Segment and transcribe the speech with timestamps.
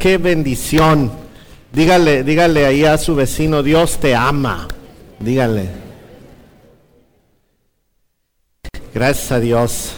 [0.00, 1.10] Qué bendición.
[1.72, 4.68] Dígale, dígale ahí a su vecino, Dios te ama.
[5.18, 5.70] Dígale.
[8.94, 9.90] Gracias a Dios.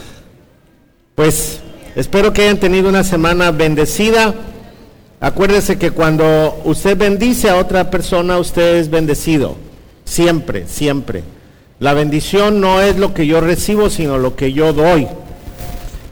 [1.14, 1.60] Pues
[1.96, 4.34] espero que hayan tenido una semana bendecida.
[5.20, 9.58] Acuérdese que cuando usted bendice a otra persona, usted es bendecido.
[10.06, 11.24] Siempre, siempre.
[11.78, 15.08] La bendición no es lo que yo recibo, sino lo que yo doy.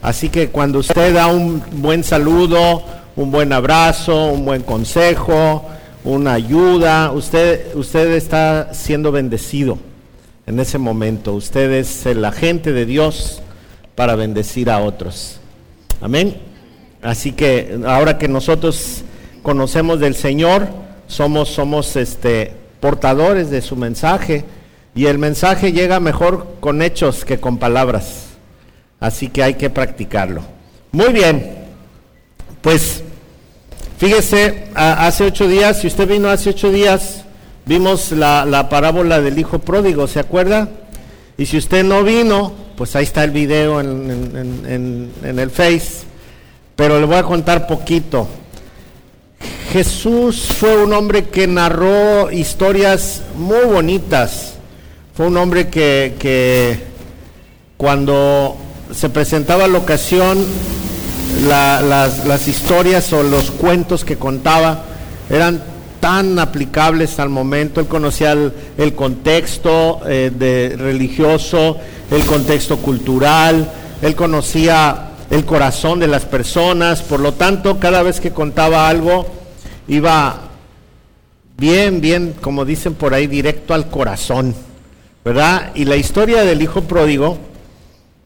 [0.03, 5.65] Así que cuando usted da un buen saludo, un buen abrazo, un buen consejo,
[6.05, 7.11] una ayuda.
[7.11, 7.77] Usted,
[8.15, 9.77] está siendo bendecido
[10.47, 11.35] en ese momento.
[11.35, 13.43] Usted es el agente de Dios
[13.97, 15.41] para bendecir a otros.
[16.01, 16.37] Amén.
[17.03, 19.03] Así que ahora que nosotros
[19.43, 20.69] conocemos del Señor,
[21.09, 24.45] somos, somos este, portadores de su mensaje
[24.95, 28.27] y el mensaje llega mejor con hechos que con palabras.
[29.01, 30.43] Así que hay que practicarlo.
[30.93, 31.67] Muy bien.
[32.61, 33.03] Pues
[33.99, 37.25] Fíjese, hace ocho días, si usted vino hace ocho días,
[37.67, 40.69] vimos la, parábola del hijo pródigo, ¿se acuerda?
[41.37, 46.05] Y si usted no vino, pues ahí está el video en, el Face,
[46.77, 48.29] pero le voy a contar poquito.
[49.73, 54.55] Jesús fue un hombre que narró historias muy bonitas.
[55.13, 56.85] Fue un hombre que, que
[57.77, 58.57] cuando
[58.93, 60.47] se presentaba la ocasión
[61.43, 64.85] las, las, historias o los cuentos que contaba
[65.31, 65.63] eran
[66.01, 71.77] tan aplicables al momento, él conocía el, contexto eh, de religioso,
[72.11, 78.21] el contexto cultural, él conocía el corazón de las personas, por lo tanto, cada vez
[78.21, 79.27] que contaba algo,
[79.89, 80.43] iba
[81.57, 84.55] bien, bien, como dicen por ahí, directo al corazón,
[85.25, 85.73] ¿verdad?
[85.75, 87.39] Y la historia del hijo pródigo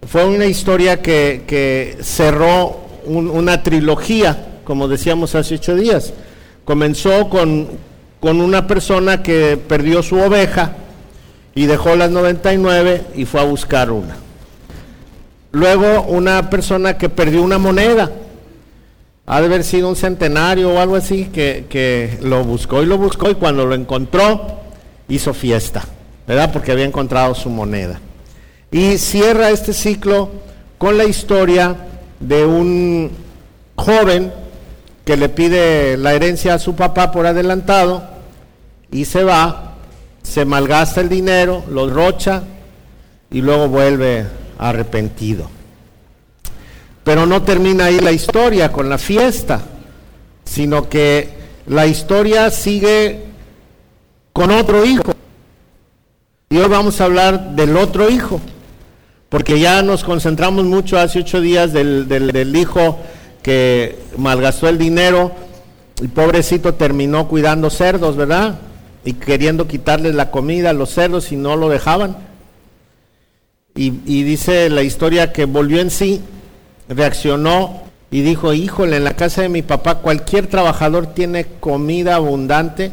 [0.07, 6.13] fue una historia que, que cerró una trilogía, como decíamos hace ocho días.
[6.65, 7.69] Comenzó con,
[8.21, 10.73] con una persona que perdió su oveja
[11.55, 14.17] y dejó las 99 y fue a buscar una.
[15.51, 18.11] Luego una persona que perdió una moneda,
[19.27, 22.99] ha de haber sido un centenario o algo así, que, que, lo buscó y lo
[22.99, 24.61] buscó y cuando lo encontró
[25.09, 25.85] hizo fiesta,
[26.27, 26.53] ¿verdad?
[26.53, 28.01] Porque había encontrado su moneda.
[28.71, 30.31] Y cierra este ciclo
[30.79, 31.77] con la historia
[32.23, 33.11] de un
[33.75, 34.33] joven
[35.05, 38.05] que le pide la herencia a su papá por adelantado
[38.91, 39.75] y se va,
[40.23, 42.45] se malgasta el dinero, lo rocha
[43.31, 44.27] y luego vuelve
[44.59, 45.51] arrepentido.
[47.03, 49.61] Pero no termina ahí la historia con la fiesta,
[50.45, 51.29] sino que
[51.67, 53.25] la historia sigue
[54.33, 55.13] con otro hijo.
[56.51, 58.41] Y hoy vamos a hablar del otro hijo
[59.33, 62.99] porque ya nos concentramos mucho hace ocho días del, hijo
[63.43, 65.33] que malgastó el dinero
[66.03, 68.59] y pobrecito terminó cuidando cerdos, ¿verdad?
[69.07, 72.19] Y queriendo quitarles la comida a los cerdos y no lo dejaban.
[73.75, 76.21] Y, y, dice la historia que volvió en sí,
[76.91, 82.93] reaccionó y dijo, híjole, en la casa de mi papá cualquier trabajador tiene comida abundante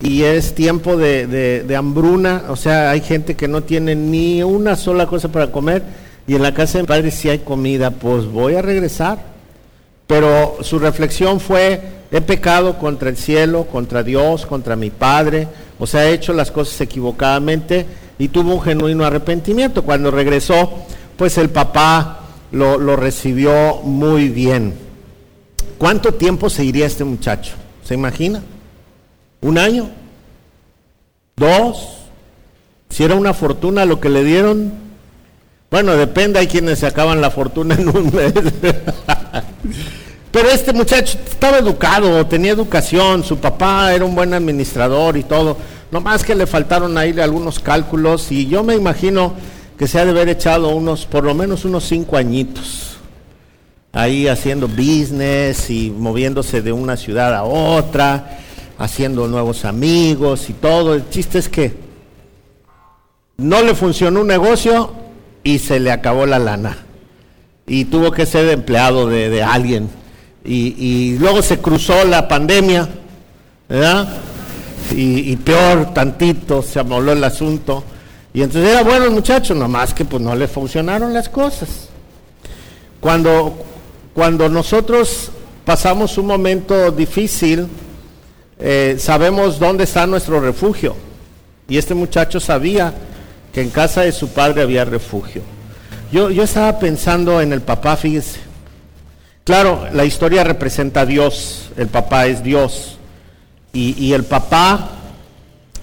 [0.00, 5.06] y es tiempo de, hambruna, o sea, hay gente que no tiene ni una sola
[5.06, 5.82] cosa para comer
[6.26, 9.18] y en la casa de mi padre sí hay comida, pues voy a regresar.
[10.06, 15.48] Pero su reflexión fue, he pecado contra el cielo, contra Dios, contra mi padre,
[15.78, 17.84] o sea, he hecho las cosas equivocadamente
[18.18, 19.82] y tuvo un genuino arrepentimiento.
[19.82, 20.70] Cuando regresó,
[21.16, 22.20] pues el papá
[22.52, 24.74] lo, lo recibió muy bien.
[25.76, 27.54] ¿Cuánto tiempo seguiría este muchacho?
[27.84, 28.42] ¿Se imagina?
[29.40, 29.88] ¿Un año?
[31.36, 31.98] ¿Dos?
[32.90, 34.72] Si era una fortuna lo que le dieron.
[35.70, 38.32] Bueno, depende, hay quienes se acaban la fortuna en un mes.
[40.30, 45.56] Pero este muchacho estaba educado, tenía educación, su papá era un buen administrador y todo.
[45.90, 49.34] Nomás que le faltaron ahí algunos cálculos y yo me imagino
[49.78, 52.98] que se ha de haber echado unos, por lo menos unos cinco añitos,
[53.92, 58.38] ahí haciendo business y moviéndose de una ciudad a otra
[58.78, 60.94] haciendo nuevos amigos y todo.
[60.94, 61.74] El chiste es que
[63.36, 64.92] no le funcionó un negocio
[65.42, 66.78] y se le acabó la lana.
[67.66, 69.90] Y tuvo que ser empleado de, alguien.
[70.44, 72.88] Y, luego se cruzó la pandemia,
[73.68, 74.08] ¿verdad?
[74.92, 77.84] Y, peor, tantito, se amoló el asunto.
[78.32, 81.88] Y entonces era bueno el muchacho, nomás que pues no le funcionaron las cosas.
[83.00, 83.64] Cuando,
[84.14, 85.30] cuando nosotros
[85.64, 87.68] pasamos un momento difícil,
[88.58, 90.96] eh, sabemos dónde está nuestro refugio.
[91.68, 92.92] Y este muchacho sabía
[93.52, 95.42] que en casa de su padre había refugio.
[96.10, 98.40] Yo, yo estaba pensando en el papá, fíjese.
[99.44, 102.98] Claro, la historia representa a Dios, el papá es Dios.
[103.72, 104.90] Y, el papá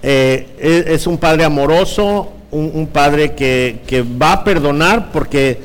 [0.02, 5.58] eh, es, un padre amoroso, un, padre que, que, va a perdonar porque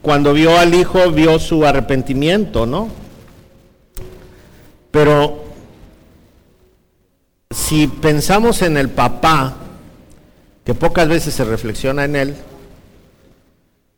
[0.00, 2.88] cuando vio al hijo vio su arrepentimiento, ¿no?
[4.92, 5.43] Pero
[7.54, 9.54] si pensamos en el papá,
[10.64, 12.36] que pocas veces se reflexiona en él,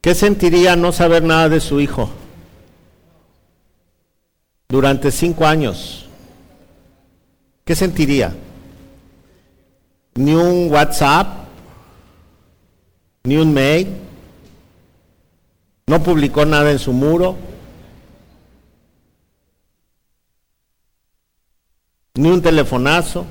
[0.00, 2.10] ¿qué sentiría no saber nada de su hijo?
[4.68, 6.06] durante cinco años,
[7.64, 8.34] ¿qué sentiría?
[10.14, 11.46] Ni un WhatsApp,
[13.24, 13.88] ni un mail,
[15.86, 17.36] no publicó nada en su muro,
[22.14, 23.26] ni un telefonazo,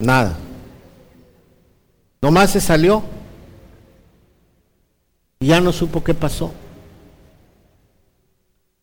[0.00, 0.36] nada.
[2.22, 3.02] Nomás se salió
[5.40, 6.52] y ya no supo qué pasó.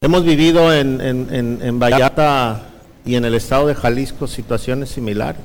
[0.01, 2.69] Hemos vivido en, en, en, Vallarta
[3.05, 5.41] y en el estado de Jalisco situaciones similares.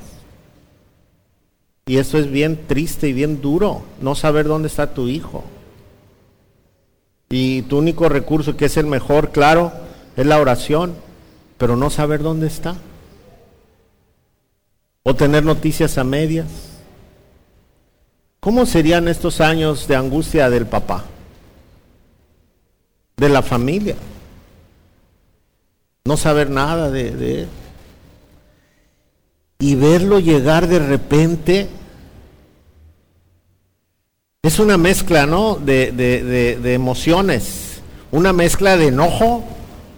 [1.85, 5.43] Y eso es bien triste y bien duro, no saber dónde está tu hijo.
[7.29, 9.71] Y tu único recurso, que es el mejor, claro,
[10.17, 10.95] es la oración,
[11.57, 12.75] pero no saber dónde está.
[15.03, 16.47] O tener noticias a medias.
[18.39, 21.05] ¿Cómo serían estos años de angustia del papá?
[23.17, 23.95] De la familia
[26.05, 27.47] no saber nada de, él.
[29.59, 31.69] Y verlo llegar de repente
[34.41, 35.55] es una mezcla, ¿no?
[35.55, 37.81] De, de, emociones,
[38.11, 39.43] una mezcla de enojo,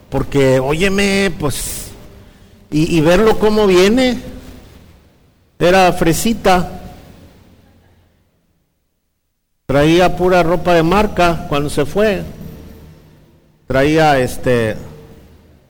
[0.09, 1.91] porque, óyeme, pues,
[2.69, 4.19] y, y verlo cómo viene,
[5.68, 6.69] era fresita,
[9.65, 12.24] traía pura ropa de marca cuando se fue,
[13.68, 14.75] traía este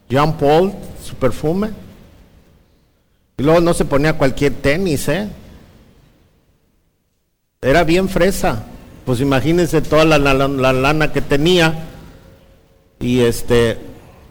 [0.08, 1.70] Jean Paul, su perfume.
[3.36, 5.28] Y luego no se ponía cualquier tenis, ¿eh?
[7.60, 8.64] Era bien fresa.
[9.04, 11.74] Pues imagínense toda la, lana que tenía.
[13.00, 13.78] Y este,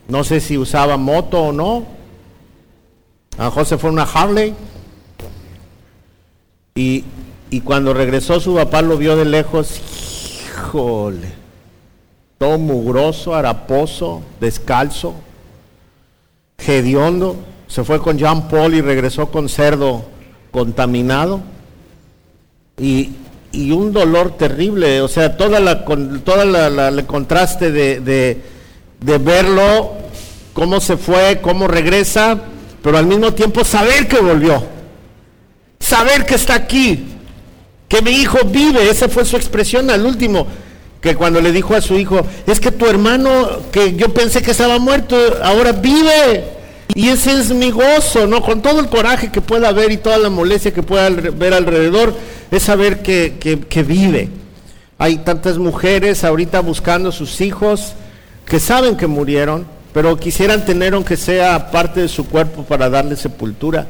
[0.08, 1.86] no sé si usaba moto o no.
[3.38, 4.54] A José fue una Harley.
[6.76, 7.04] Y,
[7.50, 9.80] y cuando regresó su papá lo vio de lejos.
[10.46, 11.32] Híjole.
[12.38, 15.16] Todo mugroso, haraposo, descalzo.
[16.58, 17.38] Gediondo
[17.74, 20.06] se fue con Jean Paul y regresó con cerdo
[20.52, 21.42] contaminado.
[22.78, 23.12] Y,
[23.72, 29.94] un dolor terrible, o sea, toda la, toda la, el contraste de, de, verlo,
[30.54, 32.40] cómo se fue, cómo regresa,
[32.82, 34.64] pero al mismo tiempo saber que volvió,
[35.84, 37.06] saber que está aquí,
[37.88, 40.48] que mi hijo vive, esa fue su expresión al último,
[41.02, 44.52] que cuando le dijo a su hijo, es que tu hermano, que yo pensé que
[44.52, 46.46] estaba muerto, ahora vive.
[46.96, 48.42] Y ese es mi gozo, ¿no?
[48.42, 52.14] Con todo el coraje que pueda haber y toda la molestia que pueda ver alrededor,
[52.52, 53.34] es saber que,
[53.68, 54.30] que, vive.
[54.98, 57.94] Hay tantas mujeres ahorita buscando sus hijos
[58.46, 63.16] que saben que murieron, pero quisieran tener aunque sea parte de su cuerpo para darle
[63.16, 63.88] sepultura.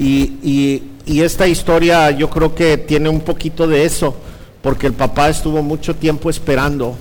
[0.00, 4.14] Y, esta historia yo creo que tiene un poquito de eso
[4.62, 6.96] porque el papá estuvo mucho tiempo esperando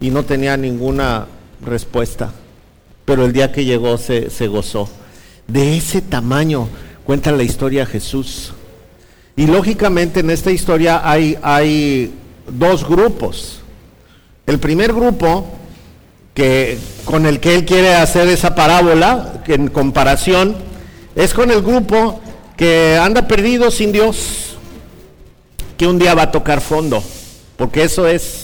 [0.00, 1.26] y no tenía ninguna
[1.64, 2.32] respuesta.
[3.04, 4.88] Pero el día que llegó se, gozó.
[5.46, 6.68] De ese tamaño
[7.04, 8.52] cuenta la historia Jesús.
[9.36, 12.14] Y lógicamente en esta historia hay, hay
[12.48, 13.60] dos grupos.
[14.46, 15.46] El primer grupo,
[16.34, 20.56] que, con el que él quiere hacer esa parábola, en comparación,
[21.14, 22.20] es con el grupo
[22.56, 24.56] que anda perdido sin Dios
[25.76, 27.02] que un día va a tocar fondo,
[27.56, 28.42] porque eso es...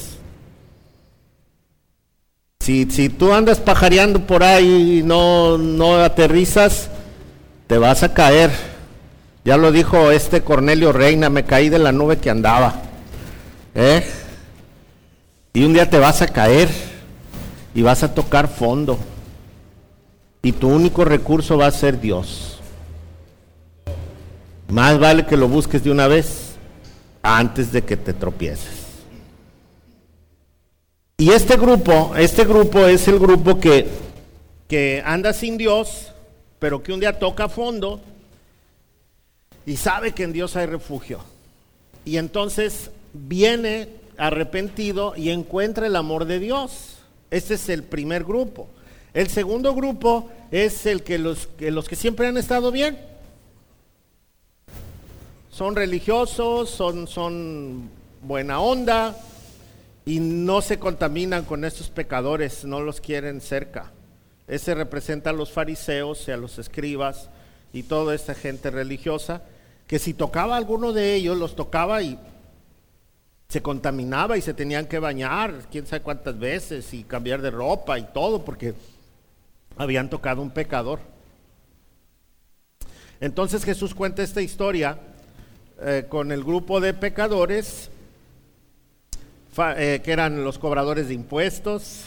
[2.60, 6.90] Si, si tú andas pajareando por ahí y no, no aterrizas,
[7.66, 8.50] te vas a caer.
[9.44, 12.74] Ya lo dijo este Cornelio Reina, me caí de la nube que andaba.
[13.74, 14.04] ¿eh?
[15.54, 16.68] Y un día te vas a caer
[17.74, 18.98] y vas a tocar fondo.
[20.42, 22.59] Y tu único recurso va a ser Dios.
[24.70, 26.52] Más vale que lo busques de una vez
[27.22, 28.80] antes de que te tropieces.
[31.18, 33.88] Y este grupo, este grupo es el grupo que,
[34.68, 36.12] que anda sin Dios,
[36.58, 38.00] pero que un día toca fondo
[39.66, 41.20] y sabe que en Dios hay refugio.
[42.04, 46.98] Y entonces viene arrepentido y encuentra el amor de Dios.
[47.30, 48.68] Este es el primer grupo.
[49.14, 53.09] El segundo grupo es el que los que, los que siempre han estado bien
[55.60, 57.90] son religiosos, son, son
[58.22, 59.14] buena onda
[60.06, 63.92] y no se contaminan con estos pecadores, no los quieren cerca.
[64.48, 67.28] Ese representa a los fariseos y a los escribas
[67.74, 69.42] y toda esta gente religiosa,
[69.86, 72.18] que si tocaba a alguno de ellos, los tocaba y
[73.46, 77.98] se contaminaba y se tenían que bañar, quién sabe cuántas veces, y cambiar de ropa
[77.98, 78.72] y todo, porque
[79.76, 81.00] habían tocado un pecador.
[83.20, 84.98] Entonces Jesús cuenta esta historia
[85.82, 87.90] eh, con el grupo de pecadores,
[89.56, 92.02] eh, que eran los cobradores de impuestos,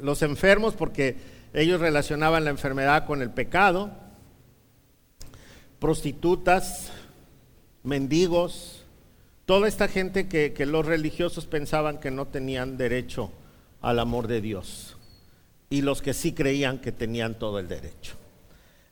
[0.00, 1.16] los enfermos, porque
[1.52, 3.90] ellos relacionaban la enfermedad con el pecado,
[5.80, 6.92] prostitutas,
[7.82, 8.84] mendigos,
[9.44, 13.32] toda esta gente que, los religiosos pensaban que no tenían derecho
[13.80, 14.96] al amor de Dios
[15.68, 18.14] y los que sí creían que tenían todo el derecho.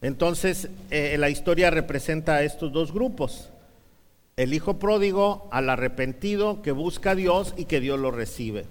[0.02, 3.50] Entonces, eh, la historia representa a estos dos grupos.
[4.38, 8.66] El hijo pródigo al arrepentido que busca a Dios y que Dios lo recibe.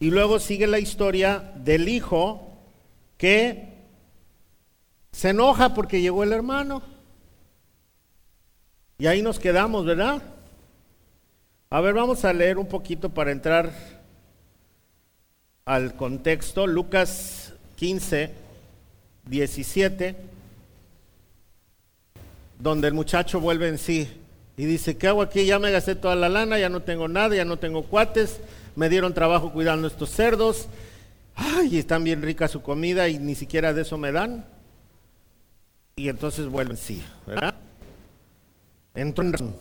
[0.00, 2.58] Y luego sigue la historia del hijo
[3.16, 3.68] que
[5.12, 6.82] se enoja porque llegó el hermano.
[8.98, 10.24] Y ahí nos quedamos, ¿verdad?
[11.70, 13.72] A ver, vamos a leer un poquito para entrar
[15.66, 16.66] al contexto.
[16.66, 18.32] Lucas 15,
[19.26, 20.16] 17,
[22.58, 24.19] donde el muchacho vuelve en sí
[24.60, 25.46] y dice, ¿qué hago aquí?
[25.46, 28.40] Ya me gasté toda la lana, ya no tengo nada, ya no tengo cuates,
[28.76, 30.68] me dieron trabajo cuidando estos cerdos,
[31.34, 34.44] ay, están bien rica su comida y ni siquiera de eso me dan.
[35.96, 37.54] Y entonces vuelve en sí, ¿verdad?
[38.94, 39.56] entró en razón.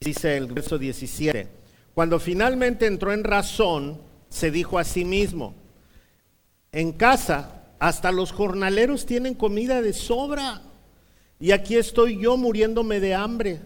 [0.00, 1.48] Dice el verso 17.
[1.94, 5.54] Cuando finalmente entró en razón, se dijo a sí mismo,
[6.72, 10.60] en casa hasta los jornaleros tienen comida de sobra
[11.40, 13.60] y aquí estoy yo muriéndome de hambre.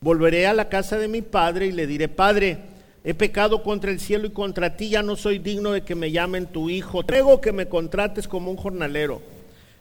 [0.00, 2.58] Volveré a la casa de mi padre y le diré, Padre,
[3.04, 6.12] he pecado contra el cielo y contra ti, ya no soy digno de que me
[6.12, 9.20] llamen tu hijo, Tengo que me contrates como un jornalero.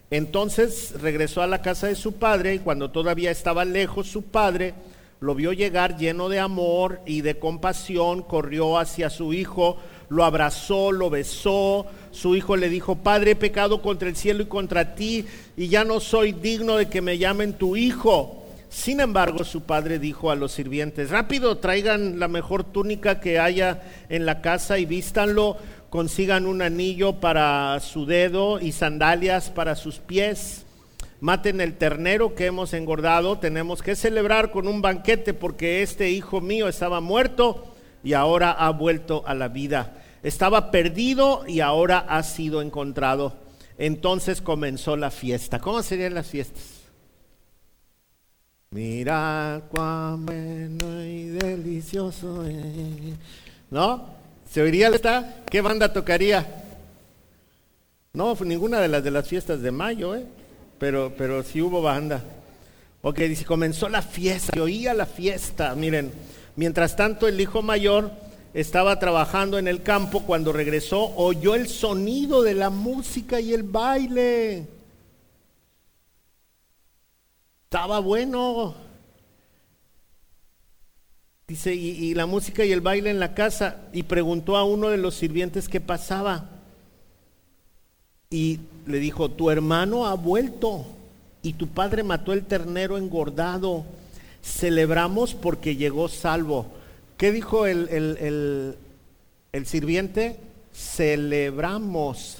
[0.09, 4.73] Entonces regresó a la casa de su padre y cuando todavía estaba lejos su padre
[5.21, 9.77] lo vio llegar lleno de amor y de compasión, corrió hacia su hijo,
[10.09, 11.85] lo abrazó, lo besó.
[12.11, 15.25] Su hijo le dijo, Padre, he pecado contra el cielo y contra ti
[15.55, 18.37] y ya no soy digno de que me llamen tu hijo.
[18.69, 23.81] Sin embargo, su padre dijo a los sirvientes, rápido, traigan la mejor túnica que haya
[24.07, 25.57] en la casa y vístanlo
[25.91, 30.65] consigan un anillo para su dedo y sandalias para sus pies.
[31.19, 33.37] Maten el ternero que hemos engordado.
[33.39, 37.75] Tenemos que celebrar con un banquete porque este hijo mío estaba muerto
[38.05, 40.00] y ahora ha vuelto a la vida.
[40.23, 43.35] Estaba perdido y ahora ha sido encontrado.
[43.77, 45.59] Entonces comenzó la fiesta.
[45.59, 46.81] ¿Cómo serían las fiestas?
[48.69, 52.57] Mira cuán bueno y delicioso es.
[53.69, 54.05] ¿No?
[54.49, 55.43] ¿Se oiría esta?
[55.49, 56.45] ¿Qué banda tocaría?
[58.13, 60.25] No, ninguna de las de las fiestas de mayo, ¿eh?
[60.77, 62.23] Pero, pero sí hubo banda.
[63.01, 65.73] Ok, dice, comenzó la fiesta, se oía la fiesta.
[65.75, 66.11] Miren,
[66.55, 68.11] mientras tanto el hijo mayor
[68.53, 73.63] estaba trabajando en el campo, cuando regresó oyó el sonido de la música y el
[73.63, 74.67] baile.
[77.63, 78.75] Estaba bueno.
[81.47, 83.77] Dice, y, la música y el baile en la casa.
[83.93, 86.49] Y preguntó a uno de los sirvientes qué pasaba.
[88.29, 90.85] Y le dijo, tu hermano ha vuelto
[91.41, 93.85] y tu padre mató el ternero engordado.
[94.43, 96.80] Celebramos porque llegó salvo.
[97.21, 98.77] ¿Qué dijo el, el,
[99.51, 100.37] el sirviente?
[100.73, 102.39] Celebramos.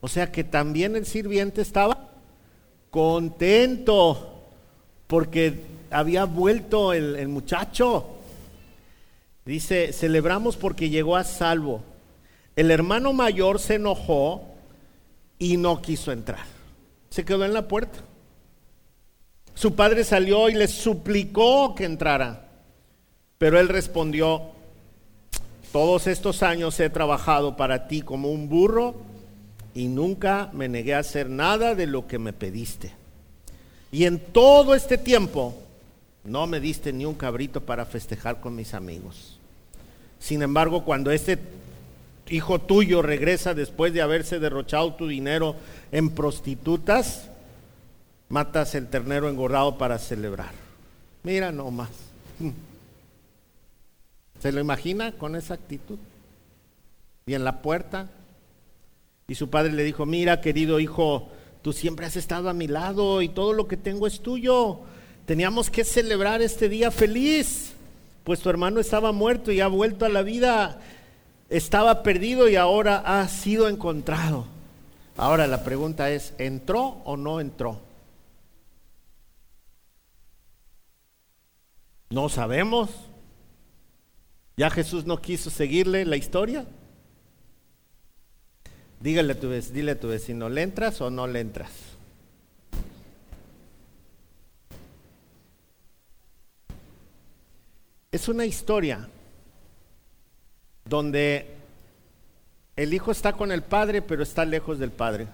[0.00, 2.10] O sea que también el sirviente estaba
[2.90, 4.44] contento
[5.08, 8.06] porque había vuelto el, muchacho.
[9.44, 11.82] Dice, celebramos porque llegó a salvo.
[12.54, 14.44] El hermano mayor se enojó
[15.40, 16.46] y no quiso entrar.
[17.08, 17.98] Se quedó en la puerta.
[19.54, 22.46] Su padre salió y le suplicó que entrara.
[23.40, 24.42] Pero él respondió,
[25.72, 28.96] todos estos años he trabajado para ti como un burro
[29.72, 32.92] y nunca me negué a hacer nada de lo que me pediste.
[33.92, 35.54] Y en todo este tiempo
[36.22, 39.38] no me diste ni un cabrito para festejar con mis amigos.
[40.18, 41.38] Sin embargo, cuando este
[42.28, 45.56] hijo tuyo regresa después de haberse derrochado tu dinero
[45.92, 47.30] en prostitutas,
[48.28, 50.52] matas el ternero engordado para celebrar.
[51.22, 51.88] Mira nomás.
[54.40, 55.98] ¿Se lo imagina con esa actitud?
[57.26, 58.08] Y en la puerta.
[59.28, 61.28] Y su padre le dijo, mira querido hijo,
[61.62, 64.80] tú siempre has estado a mi lado y todo lo que tengo es tuyo.
[65.26, 67.74] Teníamos que celebrar este día feliz.
[68.24, 70.80] pues tu hermano estaba muerto y ha vuelto a la vida,
[71.48, 74.46] estaba perdido y ahora ha sido encontrado.
[75.16, 77.80] Ahora la pregunta es, ¿entró o no entró?
[82.10, 83.09] No sabemos.
[84.56, 86.66] ¿Ya Jesús no quiso seguirle la historia?
[89.00, 91.70] Dígale a tu vecino, dile a tu vecino, ¿le entras o no le entras?
[98.12, 99.08] Es una historia
[100.84, 101.46] donde
[102.76, 105.28] el hijo está con el padre, pero está lejos del padre.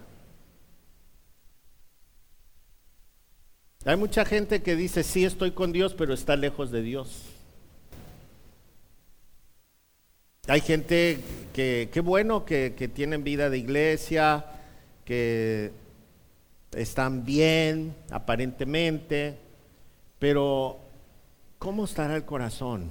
[3.84, 7.35] Hay mucha gente que dice, sí, estoy con Dios, pero está lejos de Dios.
[10.48, 11.18] Hay gente
[11.52, 14.44] que, qué bueno, que, que tienen vida de iglesia,
[15.04, 15.72] que
[16.70, 19.38] están bien, aparentemente,
[20.20, 20.78] pero
[21.58, 22.90] ¿cómo estará el corazón?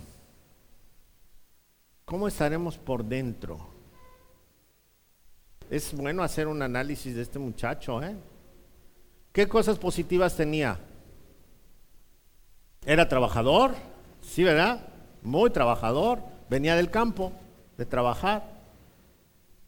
[2.03, 3.69] ¿Cómo estaremos por dentro?
[5.69, 8.15] Es bueno hacer un análisis de este muchacho, ¿eh?
[9.31, 10.77] ¿Qué cosas positivas tenía?
[12.85, 13.75] Era trabajador,
[14.21, 14.87] sí, ¿verdad?
[15.23, 16.19] Muy trabajador,
[16.49, 17.31] venía del campo,
[17.77, 18.43] de trabajar.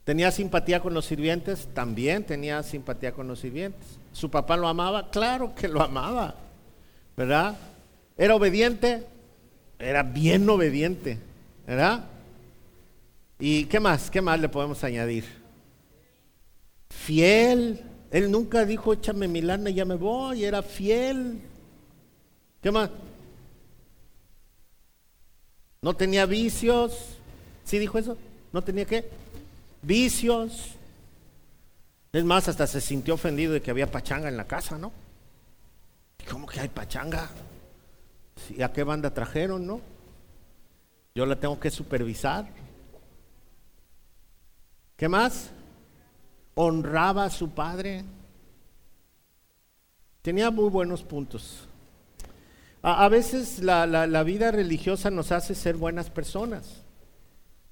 [0.03, 1.67] ¿Tenía simpatía con los sirvientes?
[1.73, 3.99] También tenía simpatía con los sirvientes.
[4.13, 5.09] ¿Su papá lo amaba?
[5.09, 6.35] Claro que lo amaba,
[7.15, 7.57] ¿verdad?
[8.17, 9.05] ¿Era obediente?
[9.77, 11.19] Era bien obediente,
[11.67, 12.05] ¿verdad?
[13.39, 14.09] ¿Y qué más?
[14.09, 15.25] ¿Qué más le podemos añadir?
[16.89, 17.83] Fiel.
[18.09, 20.45] Él nunca dijo, échame mi lana y ya me voy.
[20.45, 21.41] Era fiel.
[22.61, 22.89] ¿Qué más?
[25.81, 27.16] No tenía vicios.
[27.67, 28.17] ¿Sí dijo eso?
[28.53, 29.09] ¿No tenía qué?
[29.81, 30.75] Vicios.
[32.13, 34.93] Es más, hasta se sintió ofendido de que había pachanga en la casa, ¿no?
[36.31, 37.29] ¿Cómo que hay pachanga?
[38.55, 39.81] ¿Y a qué banda trajeron, no?
[41.13, 42.47] Yo la tengo que supervisar.
[44.95, 45.50] ¿Qué más?
[46.55, 48.05] Honraba a su padre.
[50.21, 51.67] Tenía muy buenos puntos.
[52.82, 56.87] A, veces la, vida religiosa nos hace ser buenas personas,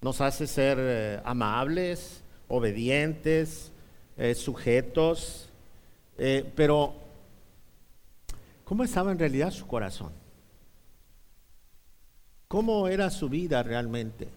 [0.05, 3.71] nos hace ser eh, amables, obedientes,
[4.17, 5.49] eh, sujetos,
[6.19, 6.93] eh, pero
[8.65, 10.11] ¿cómo estaba en realidad su corazón?
[12.47, 14.27] ¿Cómo era su vida realmente?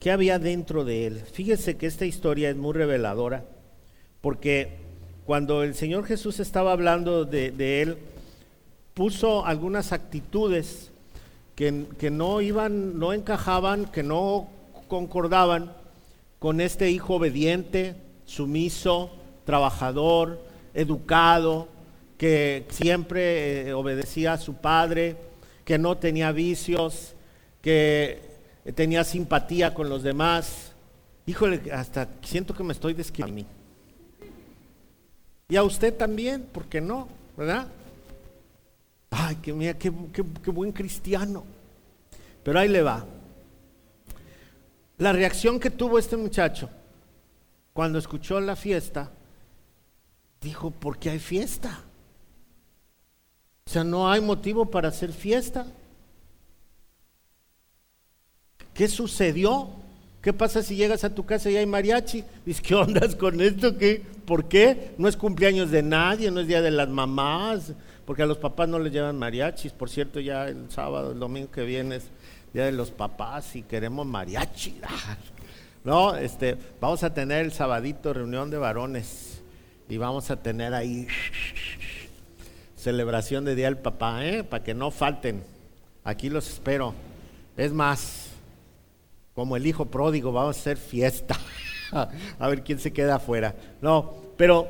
[0.00, 1.20] ¿Qué había dentro de él?
[1.20, 3.44] Fíjese que esta historia es muy reveladora,
[4.20, 4.72] porque
[5.24, 7.96] cuando el Señor Jesús estaba hablando de, él,
[8.94, 10.90] puso algunas actitudes
[11.54, 14.58] que, que, no iban, no encajaban, que no
[14.90, 15.72] concordaban
[16.38, 17.94] con este hijo obediente,
[18.26, 19.10] sumiso,
[19.46, 20.42] trabajador,
[20.74, 21.68] educado,
[22.18, 25.16] que siempre eh, obedecía a su padre,
[25.64, 27.14] que no tenía vicios,
[27.62, 28.20] que
[28.74, 30.72] tenía simpatía con los demás.
[31.24, 33.50] Híjole, hasta siento que me estoy describiendo.
[35.48, 37.08] Y a usted también, ¿por qué no?
[37.36, 37.68] ¿Verdad?
[39.10, 41.44] Ay, que mira, qué, qué buen cristiano.
[42.42, 43.04] Pero ahí le va.
[45.00, 46.68] La reacción que tuvo este muchacho
[47.72, 49.10] cuando escuchó la fiesta,
[50.42, 51.80] dijo, ¿por qué hay fiesta?
[53.64, 55.66] O sea, no hay motivo para hacer fiesta.
[58.74, 59.70] ¿Qué sucedió?
[60.20, 62.22] ¿Qué pasa si llegas a tu casa y hay mariachi?
[62.44, 63.78] Dices, ¿qué ondas con esto?
[63.78, 64.04] ¿Qué?
[64.26, 64.94] ¿Por qué?
[64.98, 67.72] No es cumpleaños de nadie, no es día de las mamás,
[68.04, 69.72] porque a los papás no les llevan mariachis.
[69.72, 72.10] Por cierto, ya el sábado, el domingo que viene es
[72.52, 74.80] día de los papás y queremos mariachi.
[75.82, 79.40] No, este, vamos a tener el sabadito reunión de varones
[79.88, 81.06] y vamos a tener ahí
[82.76, 84.44] celebración de día del papá, ¿eh?
[84.44, 85.42] Para que no falten.
[86.04, 86.92] Aquí los espero.
[87.56, 88.26] Es más,
[89.34, 91.34] como el hijo pródigo, vamos a hacer fiesta.
[91.92, 93.54] a ver quién se queda afuera.
[93.80, 94.68] No, pero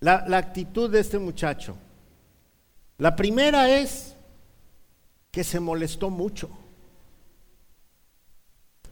[0.00, 1.74] la, la actitud de este muchacho.
[2.98, 4.14] La primera es
[5.30, 6.50] que se molestó mucho.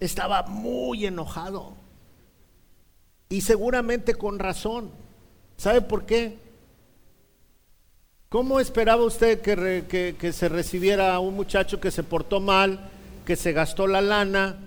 [0.01, 1.74] Estaba muy enojado.
[3.29, 4.90] Y seguramente con razón.
[5.57, 6.38] ¿Sabe por qué?
[8.29, 12.90] ¿Cómo esperaba usted que, se recibiera a un muchacho que se portó mal,
[13.24, 14.59] que se gastó la lana,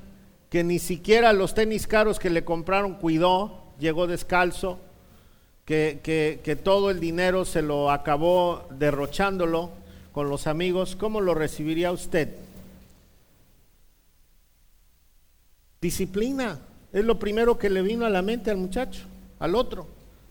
[0.50, 4.80] que ni siquiera los tenis caros que le compraron cuidó, llegó descalzo,
[5.64, 6.02] que,
[6.44, 9.70] que, todo el dinero se lo acabó derrochándolo
[10.12, 12.30] con los amigos, ¿cómo lo recibiría usted?
[15.82, 16.60] Disciplina,
[16.94, 19.02] es lo primero que le vino a la mente al muchacho,
[19.40, 19.88] al otro.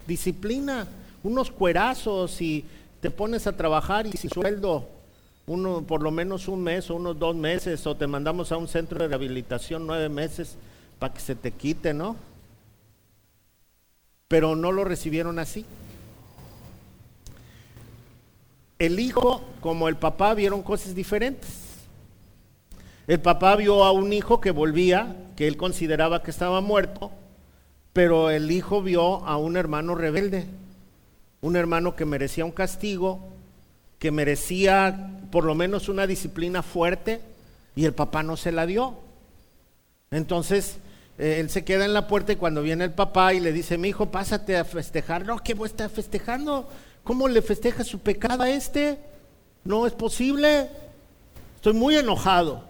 [0.07, 0.87] Disciplina,
[1.23, 2.64] unos cuerazos y
[3.01, 4.87] te pones a trabajar y sin sueldo
[5.47, 8.69] uno, por lo menos un mes o unos dos meses, o te mandamos a un
[8.69, 10.57] centro de rehabilitación nueve meses
[11.01, 12.14] para que se te quite, ¿no?
[14.29, 15.64] Pero no lo recibieron así.
[18.81, 21.51] El hijo, como el papá, vieron cosas diferentes.
[23.07, 27.11] El papá vio a un hijo que volvía, que él consideraba que estaba muerto,
[27.93, 30.47] pero el hijo vio a un hermano rebelde,
[31.43, 33.21] un hermano que merecía un castigo,
[33.99, 37.21] que merecía por lo menos una disciplina fuerte,
[37.77, 38.95] y el papá no se la dio.
[40.11, 40.79] Entonces,
[41.19, 43.77] eh, él se queda en la puerta y cuando viene el papá y le dice,
[43.77, 45.27] mi hijo, pásate a festejar.
[45.27, 46.66] No, ¿qué voy a festejando?
[47.04, 48.98] ¿Cómo le festeja su pecado a este?
[49.64, 50.68] No es posible.
[51.56, 52.64] Estoy muy enojado.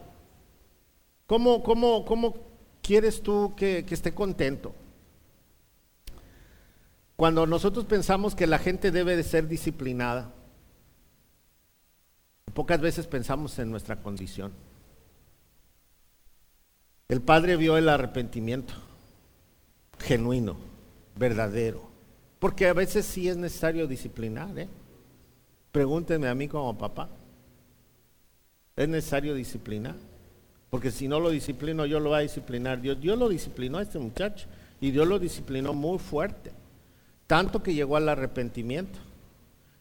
[1.26, 2.36] ¿Cómo, cómo, cómo
[2.82, 4.74] quieres tú que esté contento?
[7.20, 10.32] Cuando nosotros pensamos que la gente debe de ser disciplinada,
[12.54, 14.52] pocas veces pensamos en nuestra condición.
[17.08, 18.72] El padre vio el arrepentimiento
[19.98, 20.56] genuino,
[21.16, 21.89] verdadero,
[22.40, 24.59] porque a veces sí es necesario disciplinar.
[24.59, 24.68] ¿eh?
[25.70, 27.09] Pregúntenme a mí como papá.
[28.74, 29.94] Es necesario disciplinar,
[30.70, 32.81] porque si no lo disciplino, yo lo voy a disciplinar.
[32.81, 34.48] Dios, Dios lo disciplinó a este muchacho
[34.81, 36.50] y Dios lo disciplinó muy fuerte
[37.31, 38.98] tanto que llegó al arrepentimiento.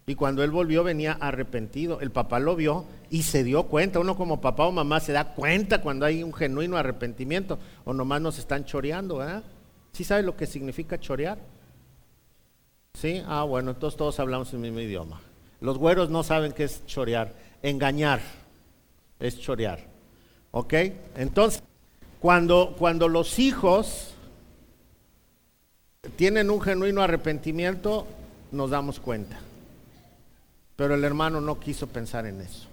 [0.06, 2.00] Y cuando él volvió venía arrepentido.
[2.00, 4.00] El papá lo vio y se dio cuenta.
[4.00, 8.22] Uno como papá o mamá se da cuenta cuando hay un genuino arrepentimiento o nomás
[8.22, 9.42] nos están choreando, ¿verdad?
[9.94, 11.40] ¿Sí sabe lo que significa chorear?
[12.94, 13.24] ¿Sí?
[13.28, 15.22] Ah, bueno, entonces todos hablamos el mismo idioma.
[15.62, 17.34] Los güeros no saben qué es chorear.
[17.62, 18.22] Engañar
[19.20, 19.80] es chorear.
[20.52, 20.74] ¿Ok?
[21.16, 21.62] Entonces,
[22.20, 24.14] cuando, cuando los hijos
[26.16, 28.08] tienen un genuino arrepentimiento,
[28.52, 29.40] nos damos cuenta.
[30.76, 32.68] Pero el hermano no quiso pensar en eso.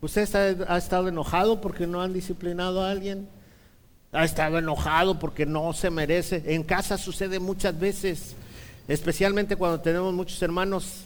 [0.00, 3.28] ¿Usted ha estado enojado porque no han disciplinado a alguien?
[4.10, 6.42] ¿Ha estado enojado porque no se merece?
[6.54, 8.34] En casa sucede muchas veces,
[8.88, 11.04] especialmente cuando tenemos muchos hermanos,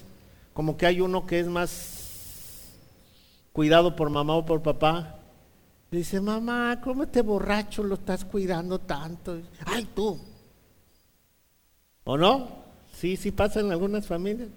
[0.53, 2.73] como que hay uno que es más
[3.53, 5.15] cuidado por mamá o por papá.
[5.91, 9.39] Dice, mamá, ¿cómo este borracho lo estás cuidando tanto?
[9.65, 10.19] Ay, tú,
[12.07, 12.47] ¿O no?
[12.93, 14.47] Sí, sí pasa en algunas familias.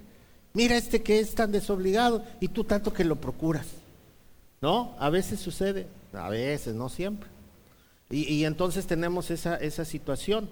[0.54, 3.66] Mira este que es tan desobligado y tú tanto que lo procuras.
[4.62, 4.94] ¿No?
[5.00, 7.28] A veces sucede, a veces, no siempre.
[8.09, 10.48] Y, entonces tenemos esa, esa situación.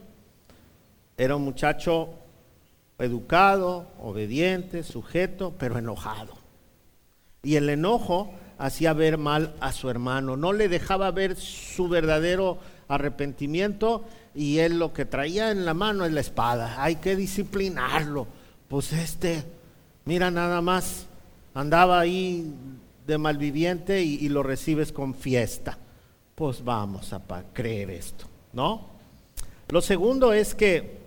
[1.16, 2.10] Era un muchacho
[2.98, 6.34] educado, obediente, sujeto, pero enojado.
[7.42, 12.58] Y el enojo hacía ver mal a su hermano, no le dejaba ver su verdadero
[12.88, 16.82] arrepentimiento y él lo que traía en la mano es la espada.
[16.82, 18.26] Hay que disciplinarlo.
[18.66, 19.44] Pues este,
[20.04, 21.06] mira nada más,
[21.54, 22.52] andaba ahí
[23.06, 25.78] de malviviente y, y lo recibes con fiesta.
[26.34, 28.86] Pues vamos a creer esto, ¿no?
[29.68, 30.97] Lo segundo es que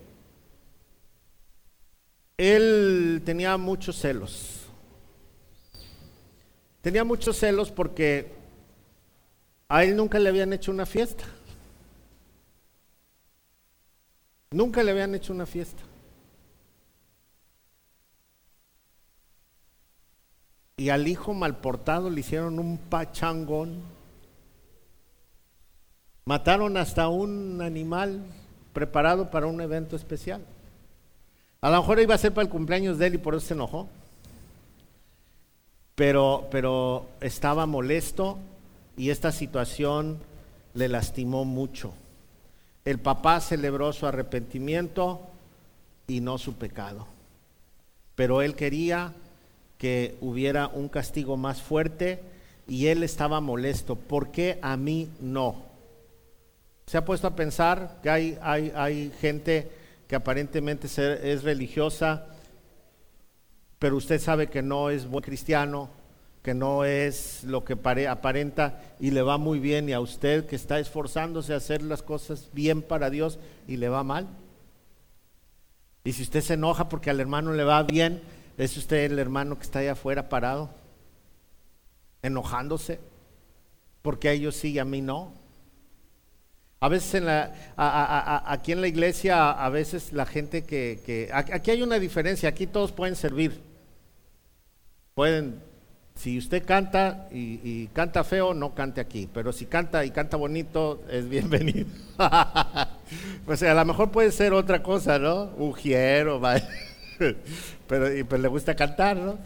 [2.36, 4.66] él tenía muchos celos.
[6.80, 8.32] Tenía muchos celos porque
[9.68, 11.24] a él nunca le habían hecho una fiesta.
[14.50, 15.82] Nunca le habían hecho una fiesta.
[20.76, 23.82] Y al hijo malportado le hicieron un pachangón.
[26.24, 28.24] Mataron hasta un animal
[28.72, 30.44] preparado para un evento especial.
[31.62, 33.54] A lo mejor iba a ser para el cumpleaños de él y por eso se
[33.54, 33.88] enojó.
[35.94, 38.38] Pero, pero estaba molesto
[38.96, 40.18] y esta situación
[40.74, 41.92] le lastimó mucho.
[42.84, 45.20] El papá celebró su arrepentimiento
[46.08, 47.06] y no su pecado.
[48.16, 49.12] Pero él quería
[49.78, 52.22] que hubiera un castigo más fuerte
[52.66, 53.94] y él estaba molesto.
[53.94, 55.62] ¿Por qué a mí no?
[56.88, 59.81] ¿Se ha puesto a pensar que hay, hay, hay gente
[60.12, 62.26] que aparentemente es religiosa,
[63.78, 65.88] pero usted sabe que no es buen cristiano,
[66.42, 70.54] que no es lo que aparenta y le va muy bien, y a usted que
[70.54, 74.28] está esforzándose a hacer las cosas bien para Dios y le va mal.
[76.04, 78.20] Y si usted se enoja porque al hermano le va bien,
[78.58, 80.68] es usted el hermano que está allá afuera parado,
[82.20, 83.00] enojándose,
[84.02, 85.32] porque a ellos sí y a mí no.
[86.82, 87.52] A veces en la,
[88.44, 91.30] aquí en la iglesia, a veces la gente que, que...
[91.32, 93.60] Aquí hay una diferencia, aquí todos pueden servir.
[95.14, 95.60] Pueden
[96.16, 101.04] si usted canta y, canta feo, no cante aquí, pero si canta y canta bonito,
[101.08, 101.86] es bienvenido.
[103.46, 105.52] pues a lo mejor puede ser otra cosa, ¿no?
[105.58, 106.40] Ujiero,
[107.86, 109.38] pero, y, pues le gusta cantar, ¿no?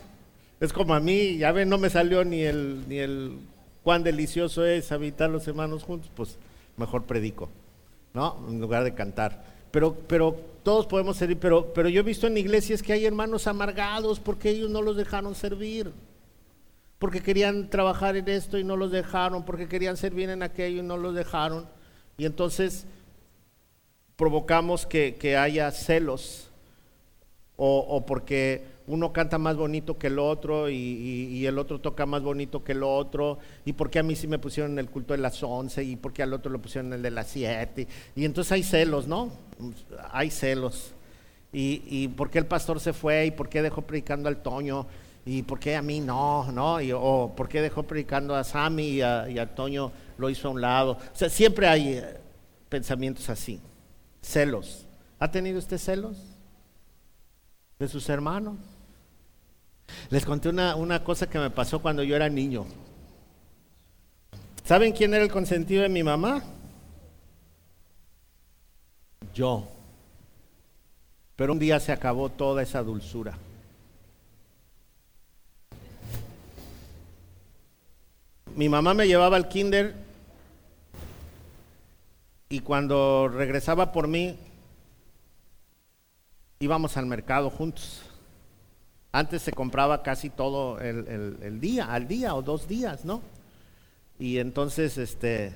[0.59, 3.39] Es como a mí, ya ven, no me salió ni el, ni el
[3.83, 6.39] cuán delicioso es habitar los hermanos juntos, pues
[6.77, 7.49] mejor predico,
[8.15, 8.45] ¿no?
[8.49, 9.45] En lugar de cantar.
[9.71, 13.47] Pero, pero todos podemos servir, pero, pero yo he visto en iglesias que hay hermanos
[13.47, 15.93] amargados porque ellos no los dejaron servir,
[16.99, 20.87] porque querían trabajar en esto y no los dejaron, porque querían servir en aquello y
[20.87, 21.69] no los dejaron.
[22.17, 22.87] Y entonces
[24.17, 26.51] provocamos que, que haya celos
[27.57, 32.23] o, o porque uno canta más bonito que el otro y, el otro toca más
[32.23, 35.19] bonito que el otro, y por qué a mí sí me pusieron el culto de
[35.19, 37.87] las 11 y por qué al otro lo pusieron el de las 7.
[38.15, 39.31] Y entonces hay celos, ¿no?
[40.13, 40.93] Hay celos.
[41.53, 44.87] Y, por qué el pastor se fue y por qué dejó predicando al Toño
[45.25, 46.77] y por qué a mí no, ¿no?
[47.01, 50.93] O por qué dejó predicando a Sammy y a Toño lo hizo a un lado.
[50.93, 52.21] O sea, siempre hay eh,
[52.69, 53.61] pensamientos así,
[54.21, 54.87] celos.
[55.19, 56.17] ¿Ha tenido usted celos
[57.79, 58.59] de sus hermanos?
[60.11, 62.67] Les conté una, una cosa que me pasó cuando yo era niño.
[64.65, 66.43] ¿Saben quién era el consentido de mi mamá?
[69.35, 69.69] Yo.
[71.37, 73.37] Pero un día se acabó toda esa dulzura.
[78.57, 79.95] Mi mamá me llevaba al kinder
[82.49, 84.39] y cuando regresaba por mí
[86.59, 88.06] íbamos al mercado juntos.
[89.17, 93.23] Antes se compraba casi todo el, día, al día o dos días, ¿no?
[94.19, 95.55] Y entonces este,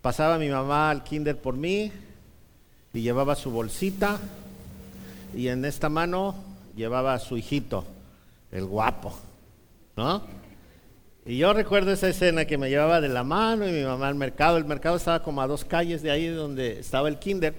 [0.00, 1.90] pasaba mi mamá al kinder por mí
[2.94, 4.20] y llevaba su bolsita
[5.34, 6.36] y en esta mano
[6.76, 7.84] llevaba a su hijito,
[8.52, 9.12] el guapo,
[9.96, 10.22] ¿no?
[11.26, 14.14] Y yo recuerdo esa escena que me llevaba de la mano y mi mamá al
[14.14, 14.58] mercado.
[14.58, 17.52] El mercado estaba como a dos calles de ahí donde estaba el kinder.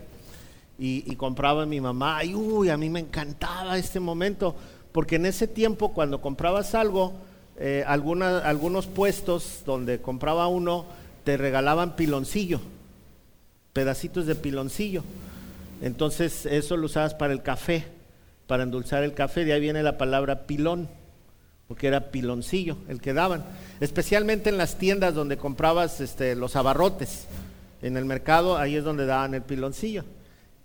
[0.80, 2.24] Y, compraba mi mamá.
[2.24, 4.56] Y uy, a mí me encantaba este momento
[4.94, 7.14] porque en ese tiempo cuando comprabas algo,
[7.58, 10.86] eh, algunos puestos donde compraba uno
[11.26, 12.62] te regalaban piloncillo,
[13.74, 15.04] pedacitos de piloncillo.
[15.82, 17.88] Entonces eso lo usabas para el café,
[18.48, 20.88] para endulzar el café, de ahí viene la palabra pilón,
[21.68, 23.44] porque era piloncillo el que daban,
[23.80, 27.28] especialmente en las tiendas donde comprabas este, los abarrotes,
[27.82, 30.06] en el mercado ahí es donde daban el piloncillo.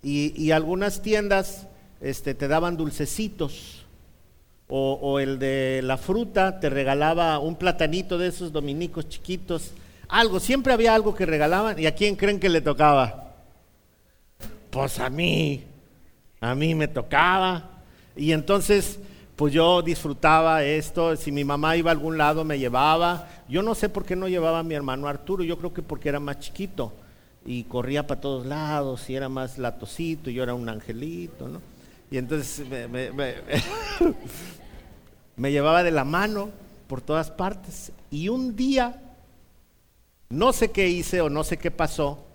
[0.01, 1.67] Y, algunas tiendas
[1.99, 3.78] este, te daban dulcecitos,
[4.71, 9.71] o, el de la fruta te regalaba un platanito de esos dominicos chiquitos,
[10.07, 11.79] algo, siempre había algo que regalaban.
[11.79, 13.33] ¿Y a quién creen que le tocaba?
[14.69, 15.63] Pues a mí,
[16.39, 17.81] a mí me tocaba.
[18.15, 18.99] Y entonces,
[19.35, 23.27] pues yo disfrutaba esto, si mi mamá iba a algún lado me llevaba.
[23.47, 26.09] Yo no sé por qué no llevaba a mi hermano Arturo, yo creo que porque
[26.09, 26.93] era más chiquito
[27.43, 31.61] y corría para todos lados y era más latosito y yo era un angelito, ¿no?
[32.11, 33.11] Y entonces me,
[35.37, 36.49] me llevaba de la mano
[36.87, 37.91] por todas partes.
[38.09, 39.01] Y un día,
[40.29, 42.25] no sé qué hice o no sé qué pasó,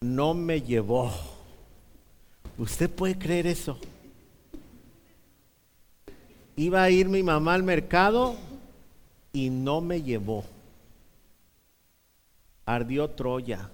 [0.00, 1.10] no me llevó.
[2.58, 3.78] ¿Usted puede creer eso?
[6.56, 8.36] Iba a ir mi mamá al mercado
[9.32, 10.44] y no me llevó.
[12.64, 13.70] Ardió Troya.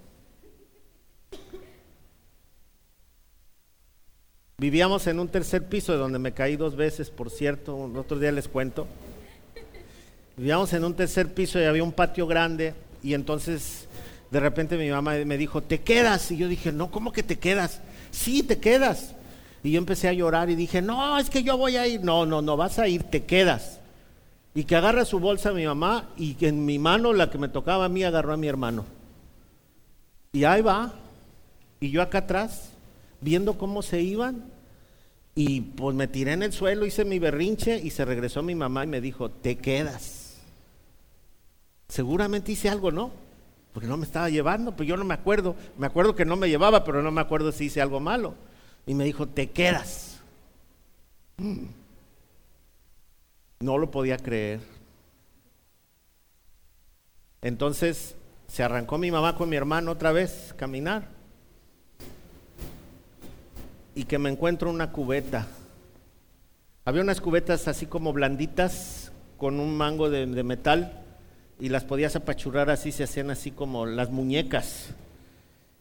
[4.60, 8.30] Vivíamos en un tercer piso, de donde me caí dos veces, por cierto, otro día
[8.30, 8.86] les cuento.
[10.36, 13.88] Vivíamos en un tercer piso y había un patio grande y entonces
[14.30, 16.30] de repente mi mamá me dijo, ¿te quedas?
[16.30, 17.80] Y yo dije, no, ¿cómo que te quedas?
[18.10, 19.14] Sí, te quedas.
[19.62, 22.02] Y yo empecé a llorar y dije, no, es que yo voy a ir.
[22.04, 23.80] No, no, no, vas a ir, te quedas.
[24.54, 27.48] Y que agarra su bolsa mi mamá y que en mi mano, la que me
[27.48, 28.84] tocaba a mí, agarró a mi hermano.
[30.34, 30.92] Y ahí va.
[31.80, 32.69] Y yo acá atrás
[33.20, 34.44] viendo cómo se iban.
[35.34, 38.84] Y pues me tiré en el suelo, hice mi berrinche y se regresó mi mamá
[38.84, 40.38] y me dijo, te quedas.
[41.88, 43.12] Seguramente hice algo, ¿no?
[43.72, 45.54] Porque no me estaba llevando, pues yo no me acuerdo.
[45.78, 48.34] Me acuerdo que no me llevaba, pero no me acuerdo si hice algo malo.
[48.86, 50.20] Y me dijo, te quedas.
[51.36, 51.66] Mm.
[53.60, 54.60] No lo podía creer.
[57.42, 58.16] Entonces
[58.48, 61.19] se arrancó mi mamá con mi hermano otra vez caminar
[63.94, 65.46] y que me encuentro una cubeta.
[66.84, 71.02] Había unas cubetas así como blanditas con un mango de, metal
[71.58, 74.90] y las podías apachurrar así, se hacían así como las muñecas.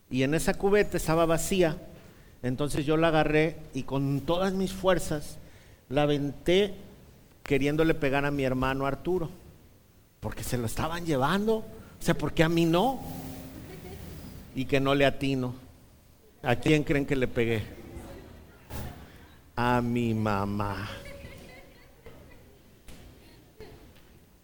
[0.09, 1.77] Y en esa cubeta estaba vacía,
[2.41, 5.37] entonces yo la agarré y con todas mis fuerzas
[5.89, 6.73] la aventé
[7.43, 9.29] queriéndole pegar a mi hermano Arturo,
[10.19, 12.99] porque se lo estaban llevando, o sea, porque a mí no,
[14.55, 15.53] y que no le atino.
[16.43, 17.78] ¿A quién creen que le pegué?
[19.61, 20.87] A mi mamá.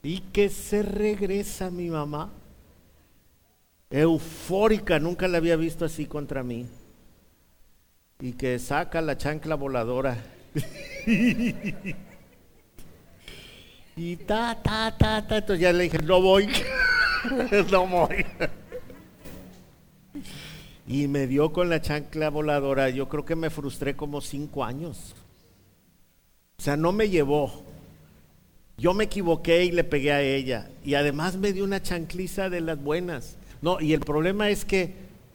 [0.04, 2.34] Y que se regresa mi mamá,
[3.90, 6.68] eufórica, nunca la había visto así contra mí.
[8.20, 10.18] Y que saca la chancla voladora.
[13.96, 15.38] y ta, ta, ta, ta.
[15.38, 16.50] Entonces ya le dije, no voy,
[17.72, 18.26] no voy.
[20.88, 22.90] Y me dio con la chancla voladora.
[22.90, 25.16] Yo creo que me frustré como cinco años.
[26.58, 27.64] O sea, no me llevó.
[28.78, 30.70] Yo me equivoqué y le pegué a ella.
[30.84, 33.38] Y además me dio una chancliza de las buenas.
[33.62, 34.94] No, y el problema es que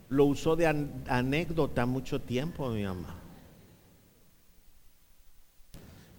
[0.09, 0.67] lo usó de
[1.09, 3.17] anécdota mucho tiempo mi mamá.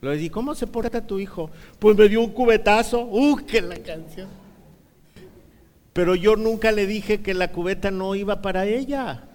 [0.01, 1.51] Le dije, ¿cómo se porta tu hijo?
[1.77, 3.05] Pues me dio un cubetazo.
[3.05, 4.40] ¡Uh, qué la canción!
[5.93, 9.27] Pero yo nunca le dije que la cubeta no iba para ella,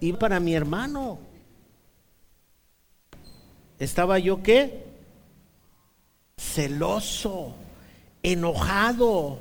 [0.00, 1.18] iba para mi hermano.
[3.78, 4.84] ¿Estaba yo qué?
[6.36, 7.54] Celoso,
[8.22, 9.38] enojado.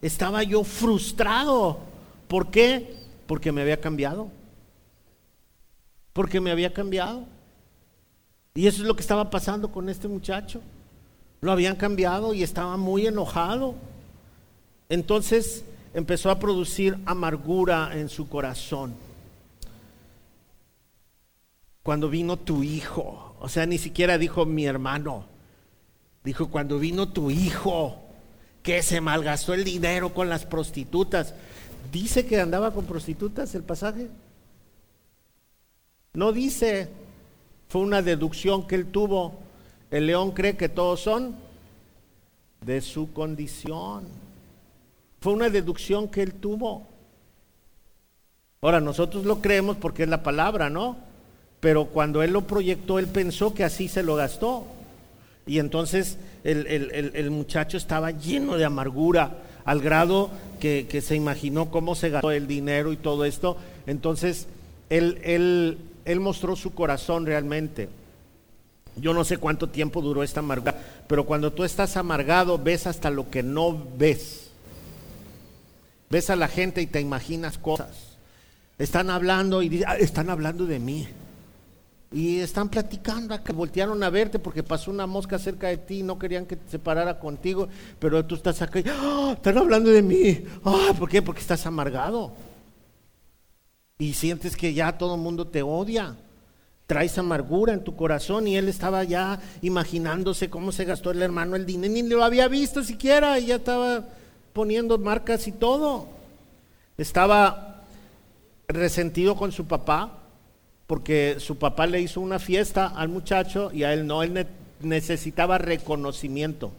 [0.00, 1.78] Estaba yo frustrado.
[2.28, 2.94] ¿Por qué?
[3.26, 4.28] Porque me había cambiado.
[6.12, 7.24] Porque me había cambiado.
[8.54, 10.60] Y eso es lo que estaba pasando con este muchacho.
[11.40, 13.74] Lo habían cambiado y estaba muy enojado.
[14.88, 18.94] Entonces empezó a producir amargura en su corazón.
[21.82, 25.26] Cuando vino tu hijo, o sea, ni siquiera dijo mi hermano,
[26.22, 28.00] dijo cuando vino tu hijo,
[28.64, 31.34] que se malgastó el dinero con las prostitutas.
[31.92, 34.08] ¿Dice que andaba con prostitutas el pasaje?
[36.14, 36.88] No dice,
[37.68, 39.34] fue una deducción que él tuvo.
[39.90, 41.36] El león cree que todos son
[42.62, 44.23] de su condición.
[45.24, 46.86] Fue una deducción que él tuvo.
[48.60, 50.98] Ahora, nosotros lo creemos porque es la palabra, ¿no?
[51.60, 54.66] Pero cuando él lo proyectó, él pensó que así se lo gastó.
[55.46, 60.28] Y entonces el, muchacho estaba lleno de amargura, al grado
[60.60, 63.56] que, se imaginó cómo se gastó el dinero y todo esto.
[63.86, 64.46] Entonces,
[64.90, 67.88] él, él, él mostró su corazón realmente.
[68.96, 73.08] Yo no sé cuánto tiempo duró esta amargura, pero cuando tú estás amargado, ves hasta
[73.08, 74.43] lo que no ves.
[76.10, 78.18] Ves a la gente y te imaginas cosas.
[78.78, 81.08] Están hablando y ah, están hablando de mí.
[82.12, 86.02] Y están platicando, que voltearon a verte porque pasó una mosca cerca de ti y
[86.04, 89.32] no querían que se parara contigo, pero tú estás acá y ¡ah!
[89.34, 90.44] están hablando de mí.
[90.64, 91.22] Ah, ¿Por qué?
[91.22, 92.32] Porque estás amargado.
[93.98, 96.16] Y sientes que ya todo el mundo te odia.
[96.86, 101.56] Traes amargura en tu corazón y él estaba ya imaginándose cómo se gastó el hermano
[101.56, 104.04] el dinero, ni lo había visto siquiera y ya estaba
[104.54, 106.06] poniendo marcas y todo.
[106.96, 107.82] Estaba
[108.68, 110.20] resentido con su papá
[110.86, 114.46] porque su papá le hizo una fiesta al muchacho y a él no, él
[114.80, 116.72] necesitaba reconocimiento.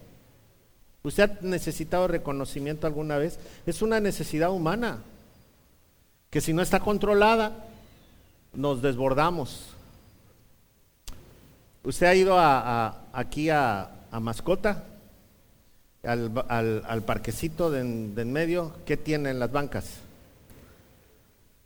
[1.03, 3.37] ¿Usted ha necesitado reconocimiento alguna vez?
[3.67, 5.03] Es una necesidad humana,
[6.31, 7.65] que si no está controlada,
[8.53, 9.67] nos desbordamos.
[11.83, 14.83] ¿Usted ha ido a, aquí a Mascota?
[16.05, 19.85] Al, parquecito de en, medio, ¿qué tienen las bancas?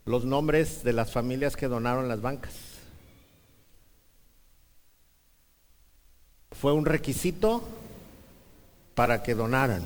[0.06, 2.54] Los nombres de las familias que donaron las bancas.
[6.52, 7.64] Fue un requisito
[8.96, 9.84] para que donaran.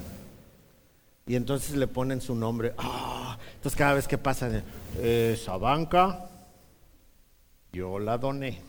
[1.25, 2.73] Y entonces le ponen su nombre.
[2.77, 4.63] Ah, entonces cada vez que pasa,
[5.01, 6.29] esa banca,
[7.71, 8.61] yo la doné.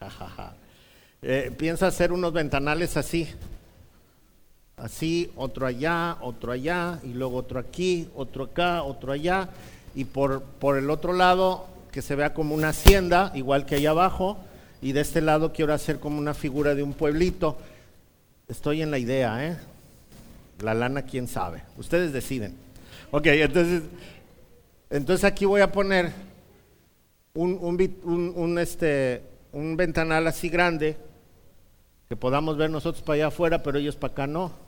[1.22, 3.28] eh, piensa hacer unos ventanales así,
[4.84, 9.48] así, otro allá, otro allá, y luego otro aquí, otro acá, otro allá,
[9.94, 13.90] y por, por el otro lado que se vea como una hacienda, igual que allá
[13.90, 14.36] abajo,
[14.82, 17.56] y de este lado quiero hacer como una figura de un pueblito.
[18.46, 19.56] Estoy en la idea, ¿eh?
[20.60, 21.62] La lana, quién sabe.
[21.78, 22.54] Ustedes deciden.
[23.10, 23.84] Ok, entonces,
[24.90, 26.12] entonces aquí voy a poner
[27.32, 30.98] un, un, un, este, un ventanal así grande
[32.06, 34.63] que podamos ver nosotros para allá afuera, pero ellos para acá no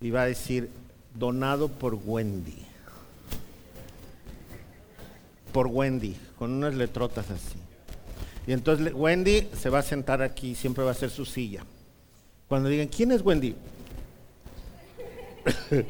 [0.00, 0.70] y va a decir
[1.14, 2.66] donado por Wendy.
[5.52, 7.58] Por Wendy, con unas letrotas así.
[8.46, 11.64] Y entonces Wendy se va a sentar aquí, siempre va a ser su silla.
[12.48, 13.54] Cuando digan, ¿quién es Wendy?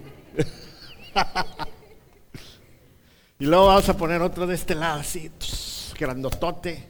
[3.38, 5.30] y luego vamos a poner otro de este lado, así,
[5.98, 6.88] grandotote.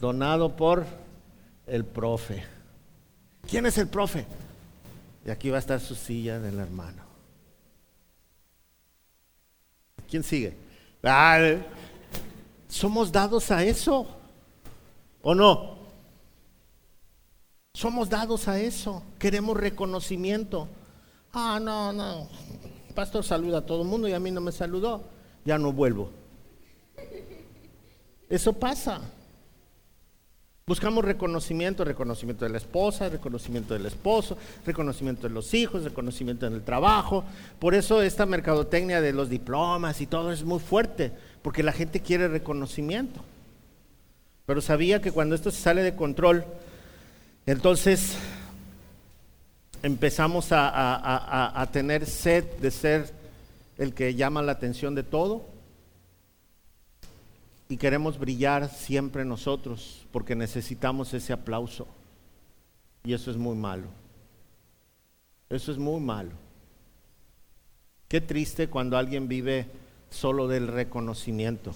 [0.00, 0.84] Donado por
[1.66, 2.44] el profe.
[3.48, 4.26] ¿Quién es el profe?
[5.24, 7.02] Y aquí va a estar su silla del hermano.
[10.08, 10.56] ¿Quién sigue?
[11.02, 11.56] Ah,
[12.68, 14.06] somos dados a eso.
[15.22, 15.78] ¿O no?
[17.72, 19.02] Somos dados a eso.
[19.18, 20.68] Queremos reconocimiento.
[21.32, 22.28] Ah, no, no.
[22.94, 25.04] pastor saluda a todo el mundo y a mí no me saludó.
[25.44, 26.10] Ya no vuelvo.
[28.28, 29.00] Eso pasa.
[30.66, 36.54] Buscamos reconocimiento, reconocimiento de la esposa, reconocimiento del esposo, reconocimiento de los hijos, reconocimiento en
[36.54, 37.22] el trabajo.
[37.58, 41.12] Por eso esta mercadotecnia de los diplomas y todo es muy fuerte,
[41.42, 43.20] porque la gente quiere reconocimiento.
[44.46, 46.46] Pero sabía que cuando esto se sale de control,
[47.44, 48.16] entonces
[49.82, 53.12] empezamos a, a tener sed de ser
[53.76, 55.53] el que llama la atención de todo
[57.74, 61.88] y queremos brillar siempre nosotros porque necesitamos ese aplauso.
[63.02, 63.88] Y eso es muy malo.
[65.50, 66.30] Eso es muy malo.
[68.06, 69.66] Qué triste cuando alguien vive
[70.08, 71.74] solo del reconocimiento.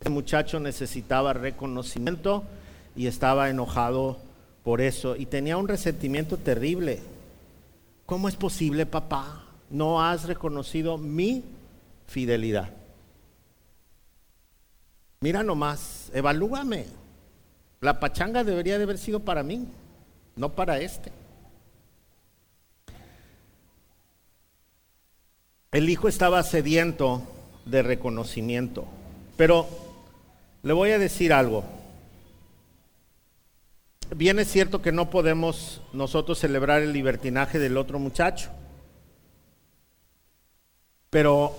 [0.00, 2.42] Este muchacho necesitaba reconocimiento
[2.96, 4.18] y estaba enojado
[4.64, 6.98] por eso y tenía un resentimiento terrible.
[8.06, 9.44] ¿Cómo es posible, papá?
[9.70, 11.44] No has reconocido mi
[12.08, 12.79] fidelidad.
[15.22, 16.86] Mira nomás, evalúame.
[17.82, 19.68] La pachanga debería de haber sido para mí,
[20.34, 21.12] no para este.
[25.72, 27.22] El hijo estaba sediento
[27.66, 28.86] de reconocimiento,
[29.36, 29.68] pero
[30.62, 31.64] le voy a decir algo.
[34.16, 38.48] Bien es cierto que no podemos nosotros celebrar el libertinaje del otro muchacho,
[41.10, 41.58] pero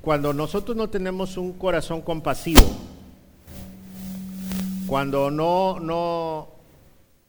[0.00, 2.62] cuando nosotros no tenemos un corazón compasivo,
[4.86, 6.48] cuando no, no,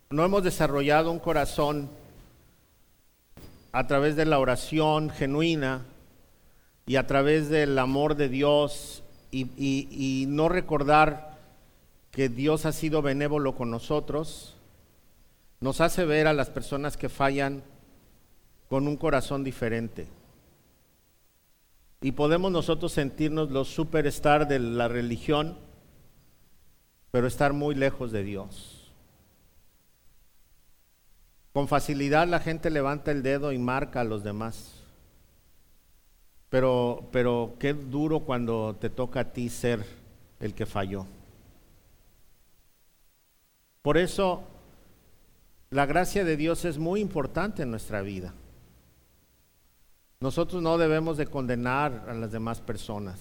[0.10, 1.90] no hemos desarrollado un corazón
[3.72, 5.86] a través de la oración genuina
[6.86, 11.38] y a través del amor de Dios y, y no recordar
[12.12, 14.56] que Dios ha sido benévolo con nosotros,
[15.60, 17.62] nos hace ver a las personas que fallan
[18.70, 20.08] con un corazón diferente.
[22.02, 25.58] Y podemos nosotros sentirnos los superstar de la religión,
[27.12, 28.92] pero estar muy lejos de Dios.
[31.52, 34.76] Con facilidad la gente levanta el dedo y marca a los demás.
[36.50, 39.86] Pero, pero qué duro cuando te toca a ti ser
[40.40, 41.06] el que falló.
[43.82, 44.44] Por eso
[45.70, 48.34] la gracia de Dios es muy importante en nuestra vida.
[50.22, 53.20] Nosotros no debemos de condenar a las demás personas.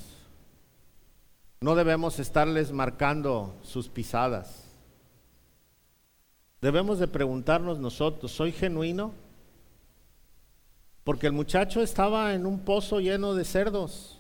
[1.61, 4.65] No debemos estarles marcando sus pisadas.
[6.61, 9.13] Debemos de preguntarnos nosotros, ¿soy genuino?
[11.05, 14.19] Porque el muchacho estaba en un pozo lleno de cerdos,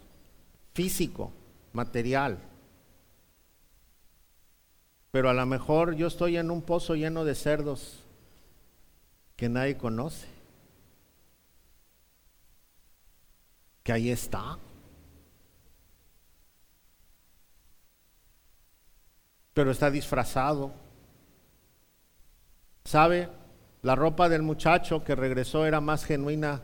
[0.72, 1.32] físico,
[1.72, 2.38] material.
[5.10, 8.04] Pero a lo mejor yo estoy en un pozo lleno de cerdos
[9.34, 10.37] que nadie conoce.
[13.88, 14.58] Que ahí está.
[19.54, 20.74] Pero está disfrazado.
[22.84, 23.30] ¿Sabe?
[23.80, 26.60] La ropa del muchacho que regresó era más genuina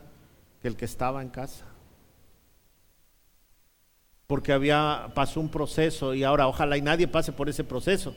[0.61, 1.65] que el que estaba en casa.
[4.27, 8.15] Porque había pasó un proceso y ahora ojalá y nadie pase por ese proceso.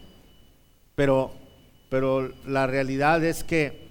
[0.95, 1.33] Pero
[1.89, 3.89] pero la realidad es que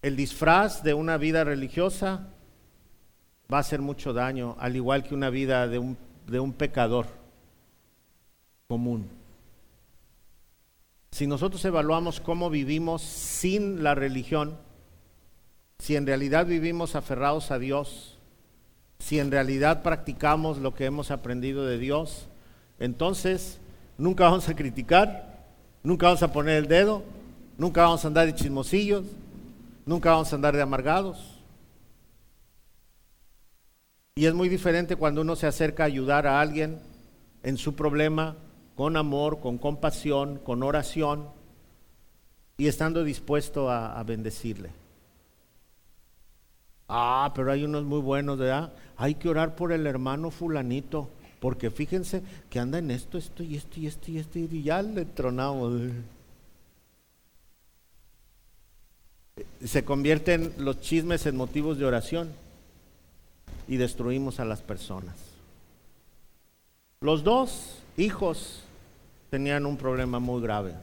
[0.00, 2.30] el disfraz de una vida religiosa
[3.52, 7.06] va a hacer mucho daño, al igual que una vida de un, de un pecador
[8.68, 9.08] común.
[11.10, 14.56] Si nosotros evaluamos cómo vivimos sin la religión,
[15.78, 18.18] si en realidad vivimos aferrados a Dios,
[18.98, 22.28] si en realidad practicamos lo que hemos aprendido de Dios,
[22.78, 23.60] entonces
[23.98, 25.44] nunca vamos a criticar,
[25.82, 27.02] nunca vamos a poner el dedo,
[27.58, 29.04] nunca vamos a andar de chismosillos,
[29.86, 31.33] nunca vamos a andar de amargados.
[34.16, 36.78] Y es muy diferente cuando uno se acerca a ayudar a alguien
[37.42, 38.36] en su problema
[38.76, 41.30] con amor, con compasión, con oración
[42.56, 44.70] y estando dispuesto a, bendecirle.
[46.88, 48.72] Ah, pero hay unos muy buenos, ¿verdad?
[48.96, 51.10] Hay que orar por el hermano fulanito,
[51.40, 54.80] porque fíjense que anda en esto, esto y esto y esto y esto y ya
[54.80, 55.90] le tronamos.
[59.64, 62.43] Se convierten los chismes en motivos de oración
[63.68, 65.14] y destruimos a las personas.
[67.00, 68.60] Los dos hijos
[69.30, 70.74] tenían un problema muy grave.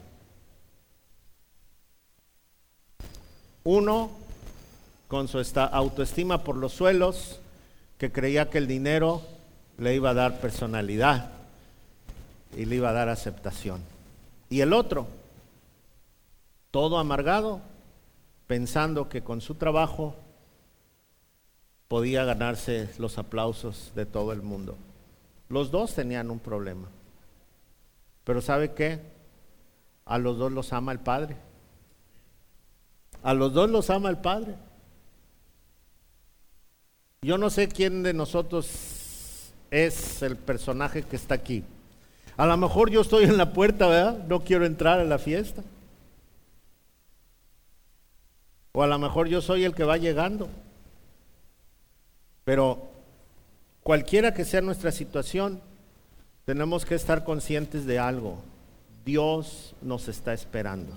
[3.64, 4.10] Uno
[5.08, 5.38] con su
[5.72, 7.38] autoestima por los suelos,
[7.98, 9.22] que creía que el dinero
[9.78, 11.30] le iba a dar personalidad
[12.56, 13.80] y le iba a dar aceptación.
[14.48, 15.06] Y el otro,
[16.70, 17.60] todo amargado,
[18.46, 20.14] pensando que con su trabajo
[21.92, 24.78] podía ganarse los aplausos de todo el mundo.
[25.50, 26.88] Los dos tenían un problema.
[28.24, 28.98] Pero ¿sabe qué?
[30.06, 31.36] A los dos los ama el Padre.
[33.22, 34.54] A los dos los ama el Padre.
[37.20, 41.62] Yo no sé quién de nosotros es el personaje que está aquí.
[42.38, 44.24] A lo mejor yo estoy en la puerta, ¿verdad?
[44.28, 45.62] No quiero entrar a la fiesta.
[48.72, 50.48] O a lo mejor yo soy el que va llegando.
[52.44, 52.90] Pero
[53.82, 55.60] cualquiera que sea nuestra situación,
[56.44, 58.42] tenemos que estar conscientes de algo.
[59.04, 60.92] Dios nos está esperando.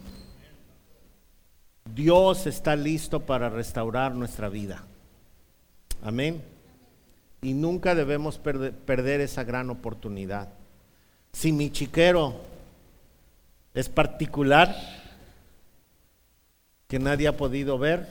[1.94, 4.84] Dios está listo para restaurar nuestra vida.
[6.04, 6.44] Amén.
[7.42, 10.50] Y nunca debemos perder, esa gran oportunidad.
[11.32, 12.34] Si mi chiquero
[13.74, 14.76] es particular,
[16.88, 18.08] que nadie ha podido ver,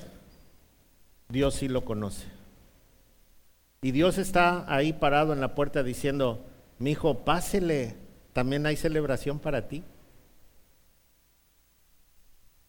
[1.28, 2.26] Dios sí lo conoce.
[3.84, 6.42] Y Dios está ahí parado en la puerta diciendo,
[6.78, 7.94] mi hijo, pásele,
[8.32, 9.84] también hay celebración para ti.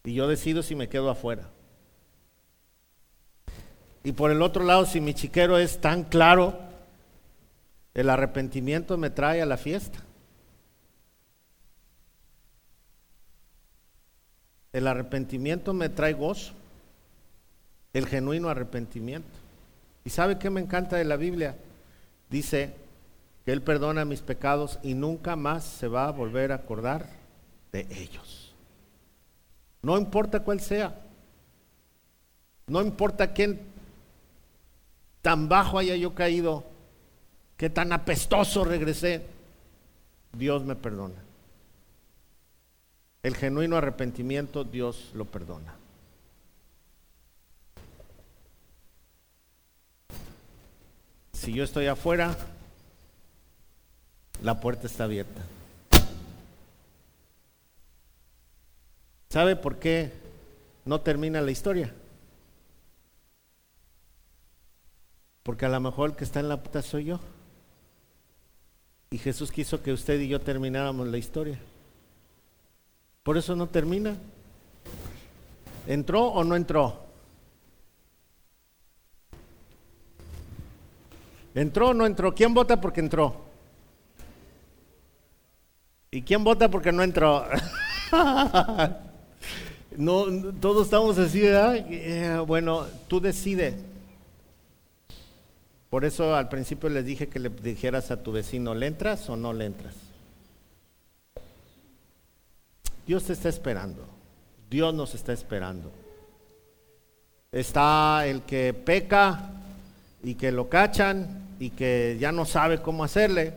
[0.03, 1.47] Y yo decido si me quedo afuera.
[4.03, 6.59] Y por el otro lado, si mi chiquero es tan claro,
[7.93, 9.99] el arrepentimiento me trae a la fiesta.
[14.73, 16.51] El arrepentimiento me trae gozo.
[17.93, 19.44] El genuino arrepentimiento.
[20.05, 21.57] ¿Y sabe qué me encanta de la Biblia?
[22.29, 22.73] Dice
[23.43, 27.09] que Él perdona mis pecados y nunca más se va a volver a acordar
[27.71, 28.53] de ellos.
[29.81, 31.01] No importa cuál sea.
[32.67, 33.59] No importa quién
[35.21, 36.63] tan bajo haya yo caído,
[37.57, 39.25] que tan apestoso regresé,
[40.33, 41.15] Dios me perdona.
[43.23, 45.73] El genuino arrepentimiento, Dios lo perdona.
[51.45, 52.35] Si yo estoy afuera,
[54.41, 55.43] la puerta está abierta.
[59.29, 60.11] ¿Sabe por qué
[60.85, 61.93] no termina la historia?
[65.43, 67.19] Porque a lo mejor el que está en la puerta soy yo.
[69.11, 71.59] Y Jesús quiso que usted y yo termináramos la historia.
[73.21, 74.17] Por eso no termina.
[75.85, 77.04] ¿Entró o no entró?
[81.55, 82.35] ¿Entró o no entró?
[82.35, 83.33] ¿Quién vota porque entró?
[86.11, 87.45] ¿Y quién vota porque no entró?
[89.97, 90.25] no,
[90.59, 91.77] todos estamos así, ¿verdad?
[91.77, 93.73] Eh, bueno, tú decides.
[95.89, 99.37] Por eso al principio les dije que le dijeras a tu vecino, ¿le entras o
[99.37, 99.95] no le entras?
[103.07, 104.05] Dios te está esperando.
[104.69, 105.89] Dios nos está esperando.
[107.49, 109.51] Está el que peca
[110.21, 113.51] y que lo cachan y que ya no sabe cómo hacerle.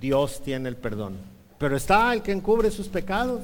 [0.00, 1.16] Dios tiene el perdón.
[1.58, 3.42] Pero está el que encubre sus pecados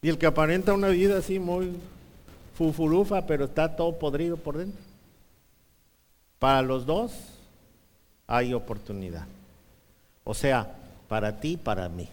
[0.00, 1.76] y el que aparenta una vida así muy
[2.54, 4.80] fufurufa, pero está todo podrido por dentro.
[6.38, 7.12] Para los dos
[8.26, 9.26] hay oportunidad.
[10.24, 10.74] O sea,
[11.06, 12.08] para ti, para mí.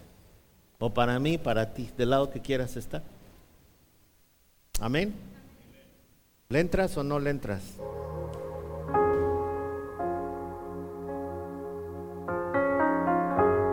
[0.80, 3.04] O para mí, para ti, del lado que quieras estar.
[4.82, 5.16] Amén.
[6.50, 7.62] ¿Le entras o no le entras?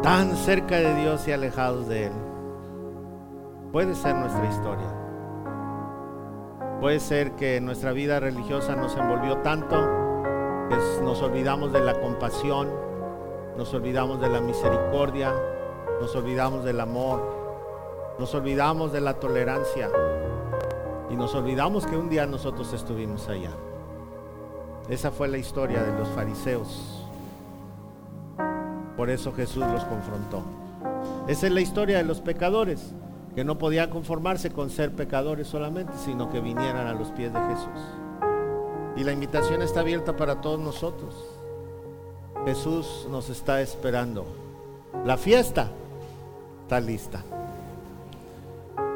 [0.04, 2.12] Tan cerca de Dios y alejados de Él.
[3.72, 4.94] Puede ser nuestra historia.
[6.78, 10.04] Puede ser que nuestra vida religiosa nos envolvió tanto
[11.02, 12.68] nos olvidamos de la compasión,
[13.56, 15.32] nos olvidamos de la misericordia,
[16.00, 17.22] nos olvidamos del amor,
[18.18, 19.90] nos olvidamos de la tolerancia
[21.10, 23.52] y nos olvidamos que un día nosotros estuvimos allá.
[24.88, 27.03] Esa fue la historia de los fariseos.
[29.04, 30.42] Por eso Jesús los confrontó.
[31.28, 32.94] Esa es la historia de los pecadores,
[33.34, 37.38] que no podían conformarse con ser pecadores solamente, sino que vinieran a los pies de
[37.38, 37.82] Jesús.
[38.96, 41.14] Y la invitación está abierta para todos nosotros.
[42.46, 44.24] Jesús nos está esperando.
[45.04, 45.68] La fiesta
[46.62, 47.22] está lista.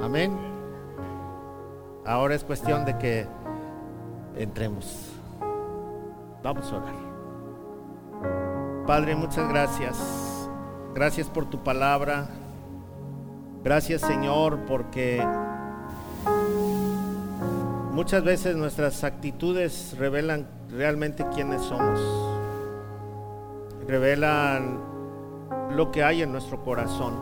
[0.01, 0.35] Amén.
[2.07, 3.27] Ahora es cuestión de que
[4.39, 5.11] entremos.
[6.43, 8.58] Vamos a orar.
[8.89, 10.49] Padre, muchas gracias.
[10.95, 12.27] Gracias por tu palabra.
[13.63, 15.23] Gracias Señor porque
[17.93, 22.01] Muchas veces nuestras actitudes revelan realmente quiénes somos.
[23.87, 24.81] Revelan
[25.73, 27.13] lo que hay en nuestro corazón.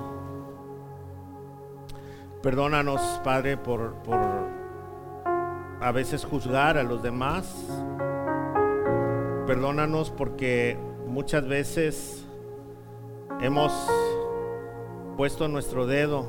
[2.45, 4.21] Perdónanos, Padre, por, por
[5.81, 7.53] a veces juzgar a los demás.
[9.49, 12.27] Perdónanos porque muchas veces
[13.41, 13.73] hemos
[15.17, 16.27] puesto nuestro dedo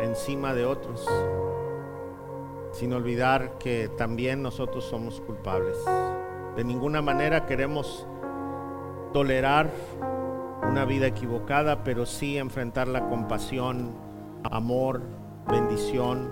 [0.00, 1.06] encima de otros,
[2.72, 5.76] sin olvidar que también nosotros somos culpables.
[6.56, 8.06] De ninguna manera queremos
[9.12, 9.70] tolerar
[10.68, 13.94] una vida equivocada, pero sí enfrentarla la compasión,
[14.44, 15.02] amor,
[15.50, 16.30] bendición,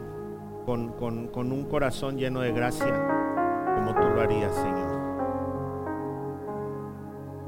[0.65, 0.93] con,
[1.29, 4.96] con un corazón lleno de gracia, como tú lo harías, Señor.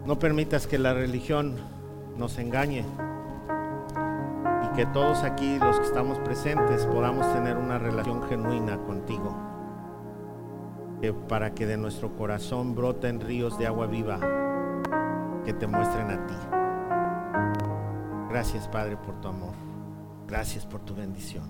[0.09, 1.56] No permitas que la religión
[2.16, 2.82] nos engañe
[4.64, 9.36] y que todos aquí, los que estamos presentes, podamos tener una relación genuina contigo.
[11.28, 14.18] para que de nuestro corazón broten ríos de agua viva
[15.44, 16.34] que te muestren a ti.
[18.30, 19.52] Gracias Padre por tu amor.
[20.26, 21.44] Gracias por tu bendición.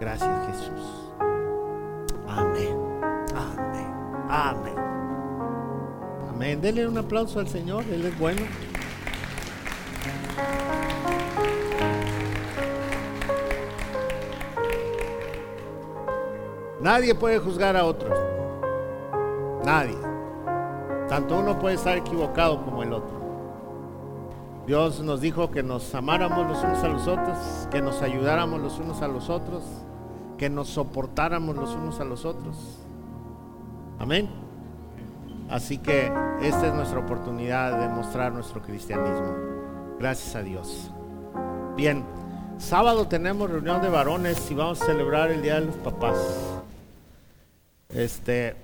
[0.00, 1.12] Gracias Jesús.
[2.26, 2.76] Amén.
[3.36, 3.94] Amén.
[4.28, 4.87] Amén.
[6.38, 6.60] Amén.
[6.60, 7.82] Dele un aplauso al Señor.
[7.92, 8.42] Él es bueno.
[16.80, 18.16] Nadie puede juzgar a otros.
[19.64, 19.98] Nadie.
[21.08, 23.18] Tanto uno puede estar equivocado como el otro.
[24.64, 27.36] Dios nos dijo que nos amáramos los unos a los otros,
[27.72, 29.64] que nos ayudáramos los unos a los otros,
[30.36, 32.78] que nos soportáramos los unos a los otros.
[33.98, 34.37] Amén.
[35.50, 39.34] Así que esta es nuestra oportunidad de mostrar nuestro cristianismo.
[39.98, 40.90] Gracias a Dios.
[41.76, 42.04] Bien,
[42.58, 46.18] sábado tenemos reunión de varones y vamos a celebrar el Día de los Papás.
[47.88, 48.54] Este,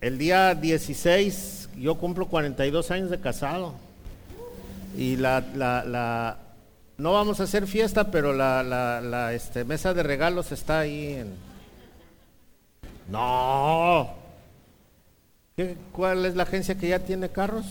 [0.00, 3.74] el día 16 yo cumplo 42 años de casado
[4.96, 6.36] y la, la,
[6.98, 11.34] no vamos a hacer fiesta, pero la, la, este, mesa de regalos está ahí en...
[13.10, 14.21] No.
[15.92, 17.66] ¿Cuál es la agencia que ya tiene carros?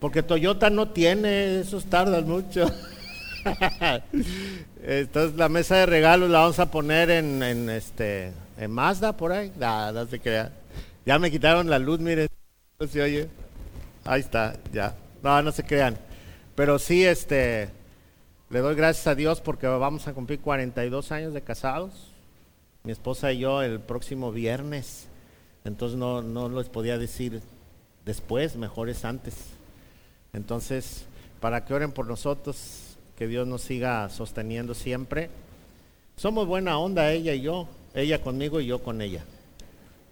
[0.00, 2.66] Porque Toyota no tiene, esos tardan mucho.
[4.82, 9.52] Entonces la mesa de regalos la vamos a poner en, este en Mazda por ahí.
[9.58, 10.52] no se crea.
[11.06, 12.28] Ya me quitaron la luz, miren.
[12.78, 13.28] No se oye.
[14.04, 14.94] Ahí está, ya.
[15.22, 15.98] No, no se crean.
[16.54, 17.68] Pero sí, este,
[18.50, 22.12] le doy gracias a Dios porque vamos a cumplir 42 años de casados.
[22.82, 25.07] Mi esposa y yo el próximo viernes.
[25.68, 27.40] Entonces no, no les podía decir
[28.04, 29.34] después, mejor es antes.
[30.32, 31.04] Entonces,
[31.40, 35.30] para que oren por nosotros, que Dios nos siga sosteniendo siempre.
[36.16, 39.24] Somos buena onda ella y yo, ella conmigo y yo con ella.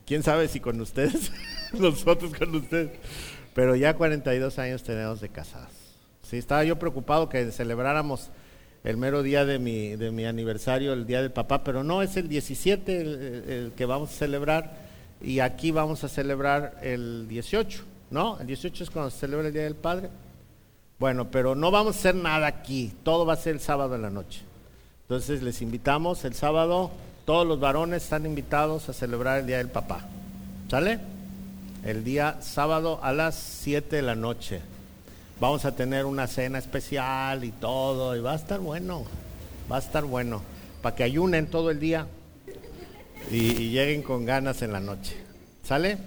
[0.07, 1.33] ¿Quién sabe si con ustedes?
[1.73, 2.91] Nosotros con ustedes.
[3.55, 5.73] Pero ya 42 años tenemos de casados.
[6.23, 8.31] Sí, estaba yo preocupado que celebráramos
[8.85, 12.17] el mero día de mi, de mi aniversario, el día del papá, pero no, es
[12.17, 14.86] el 17 el, que vamos a celebrar
[15.27, 18.39] y aquí vamos a celebrar el 18, ¿no?
[18.41, 20.09] El 18 es cuando se celebra el Día del Padre.
[20.99, 24.03] Bueno, pero no vamos a hacer nada aquí, todo va a ser el sábado en
[24.03, 24.43] la noche.
[25.03, 26.93] Entonces les invitamos el sábado,
[27.25, 30.07] todos los varones están invitados a celebrar el Día del Papá.
[30.71, 31.01] ¿Sale?
[31.87, 34.61] el día sábado a las 7 de la noche.
[35.39, 39.05] Vamos a tener una cena especial y todo, y va a estar bueno,
[39.71, 40.43] va a estar bueno,
[40.83, 42.09] para que ayunen todo el día
[43.31, 45.17] y, lleguen con ganas en la noche.
[45.63, 45.99] ¿Sale?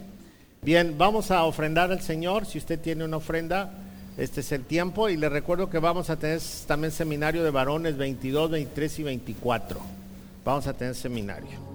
[0.62, 3.72] Bien, vamos a ofrendar al Señor, si usted tiene una ofrenda,
[4.18, 7.98] este es el tiempo, y le recuerdo que vamos a tener también seminario de varones
[7.98, 9.80] 22, 23 y 24.
[10.44, 11.70] Vamos a tener seminario.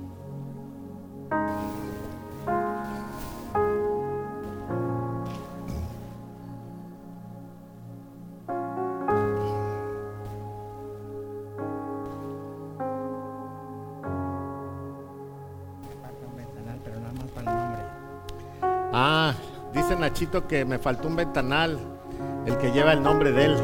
[20.49, 21.79] Que me faltó un ventanal,
[22.47, 23.57] el que lleva el nombre de él.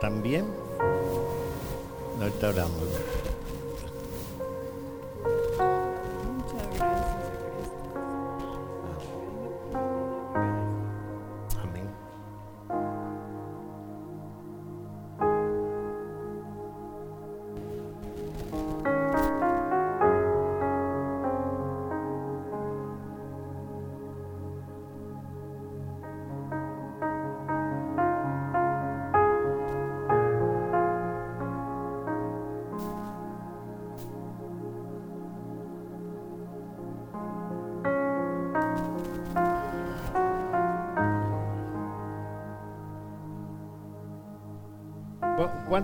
[0.00, 0.46] También.
[2.20, 2.77] Ahorita oramos.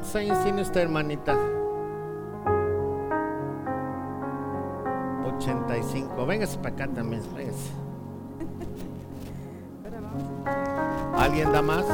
[0.04, 1.34] ¿Cuántos años tiene usted, hermanita?
[5.38, 6.26] 85.
[6.26, 7.70] Véngase para acá también, véngase.
[11.16, 11.86] ¿Alguien da más?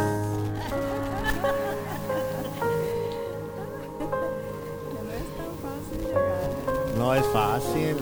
[6.99, 7.97] No es fácil.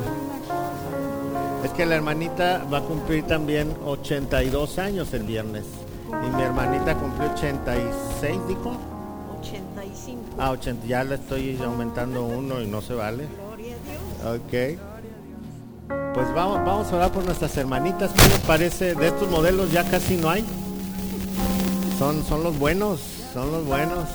[1.65, 5.67] Es que la hermanita va a cumplir también 82 años el viernes.
[6.07, 8.98] Y mi hermanita cumplió 86, dijo.
[9.99, 10.37] 85.
[10.39, 13.27] Ah, 80, ya le estoy aumentando uno y no se vale.
[13.47, 14.41] Gloria a Dios.
[14.41, 14.79] Ok.
[16.15, 18.11] Pues vamos, vamos a orar por nuestras hermanitas.
[18.13, 18.95] ¿Qué les parece?
[18.95, 20.45] De estos modelos ya casi no hay.
[21.99, 23.01] Son, son los buenos,
[23.33, 24.09] son los buenos.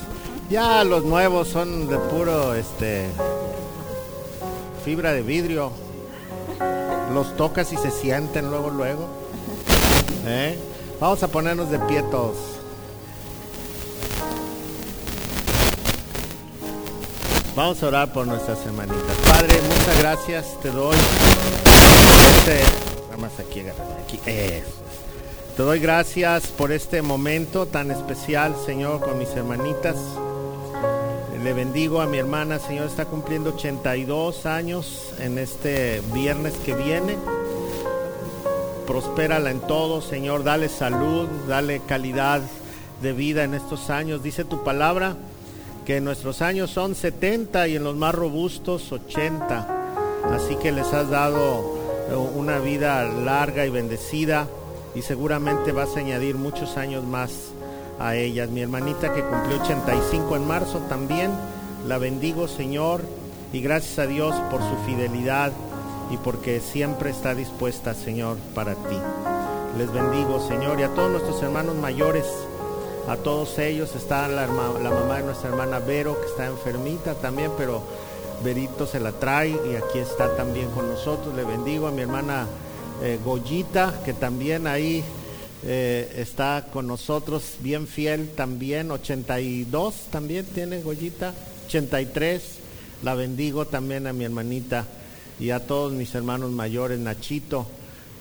[0.49, 3.05] Ya los nuevos son de puro este
[4.83, 5.71] fibra de vidrio.
[7.13, 9.07] Los tocas y se sienten luego, luego.
[10.25, 10.57] ¿Eh?
[10.99, 12.62] Vamos a ponernos de pie todos.
[17.55, 19.15] Vamos a orar por nuestras hermanitas.
[19.27, 20.97] Padre, muchas gracias te doy.
[22.37, 22.63] Este,
[23.03, 23.61] nada más aquí,
[24.01, 24.19] aquí.
[24.25, 29.97] Te doy gracias por este momento tan especial, Señor, con mis hermanitas.
[31.43, 37.17] Le bendigo a mi hermana, Señor, está cumpliendo 82 años en este viernes que viene.
[38.87, 42.41] Prospérala en todo, Señor, dale salud, dale calidad
[43.03, 44.23] de vida en estos años.
[44.23, 45.17] Dice tu palabra
[45.85, 49.67] que nuestros años son 70 y en los más robustos 80.
[50.31, 51.77] Así que les has dado
[52.09, 54.47] eh, una vida larga y bendecida
[54.95, 57.31] y seguramente vas a añadir muchos años más
[57.99, 58.49] a ellas.
[58.49, 61.31] Mi hermanita que cumplió 85 en marzo también,
[61.87, 63.01] la bendigo Señor
[63.51, 65.51] y gracias a Dios por su fidelidad
[66.11, 68.97] y porque siempre está dispuesta Señor para ti.
[69.77, 72.25] Les bendigo Señor y a todos nuestros hermanos mayores
[73.07, 73.95] a todos ellos.
[73.95, 77.83] Está la, mamá de nuestra hermana Vero, que está enfermita también, pero
[78.43, 81.35] Verito se la trae y aquí está también con nosotros.
[81.35, 82.47] Le bendigo a mi hermana
[83.01, 85.03] eh, Goyita, que también ahí
[85.65, 88.91] eh, está con nosotros, bien fiel también.
[88.91, 91.33] 82 también tiene Goyita,
[91.67, 92.43] 83.
[93.03, 94.85] La bendigo también a mi hermanita
[95.39, 97.65] y a todos mis hermanos mayores, Nachito,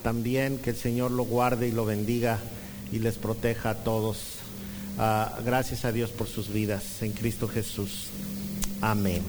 [0.03, 2.39] también que el Señor lo guarde y lo bendiga
[2.91, 4.42] y les proteja a todos.
[4.97, 8.09] Ah, gracias a Dios por sus vidas en Cristo Jesús.
[8.79, 9.23] Amén.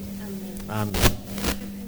[0.68, 0.92] Amén.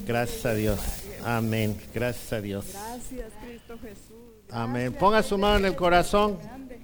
[0.06, 0.80] Gracias a Dios.
[1.24, 1.76] Amén.
[1.92, 2.66] Gracias a Dios.
[2.72, 4.16] Gracias, Cristo Jesús.
[4.50, 4.94] Amén.
[4.94, 6.38] Ponga su mano en el corazón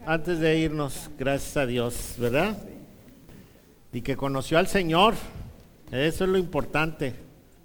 [0.04, 1.08] antes de irnos.
[1.18, 2.58] Gracias a Dios, ¿verdad?
[3.92, 5.14] Y que conoció al Señor.
[5.90, 7.14] Eso es lo importante.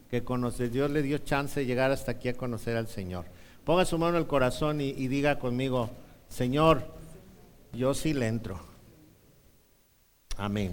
[0.10, 0.70] Que conoce.
[0.70, 3.26] Dios le dio chance de llegar hasta aquí a conocer al Señor.
[3.66, 5.90] Ponga su mano en el corazón y, y diga conmigo,
[6.30, 6.88] Señor,
[7.74, 8.77] yo sí le entro.
[10.38, 10.72] Amén.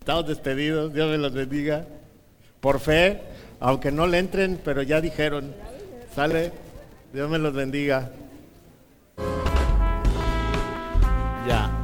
[0.00, 0.92] Estamos despedidos.
[0.92, 1.86] Dios me los bendiga.
[2.60, 3.20] Por fe,
[3.60, 5.54] aunque no le entren, pero ya dijeron.
[6.14, 6.52] Sale.
[7.12, 8.10] Dios me los bendiga.
[11.48, 11.83] Ya.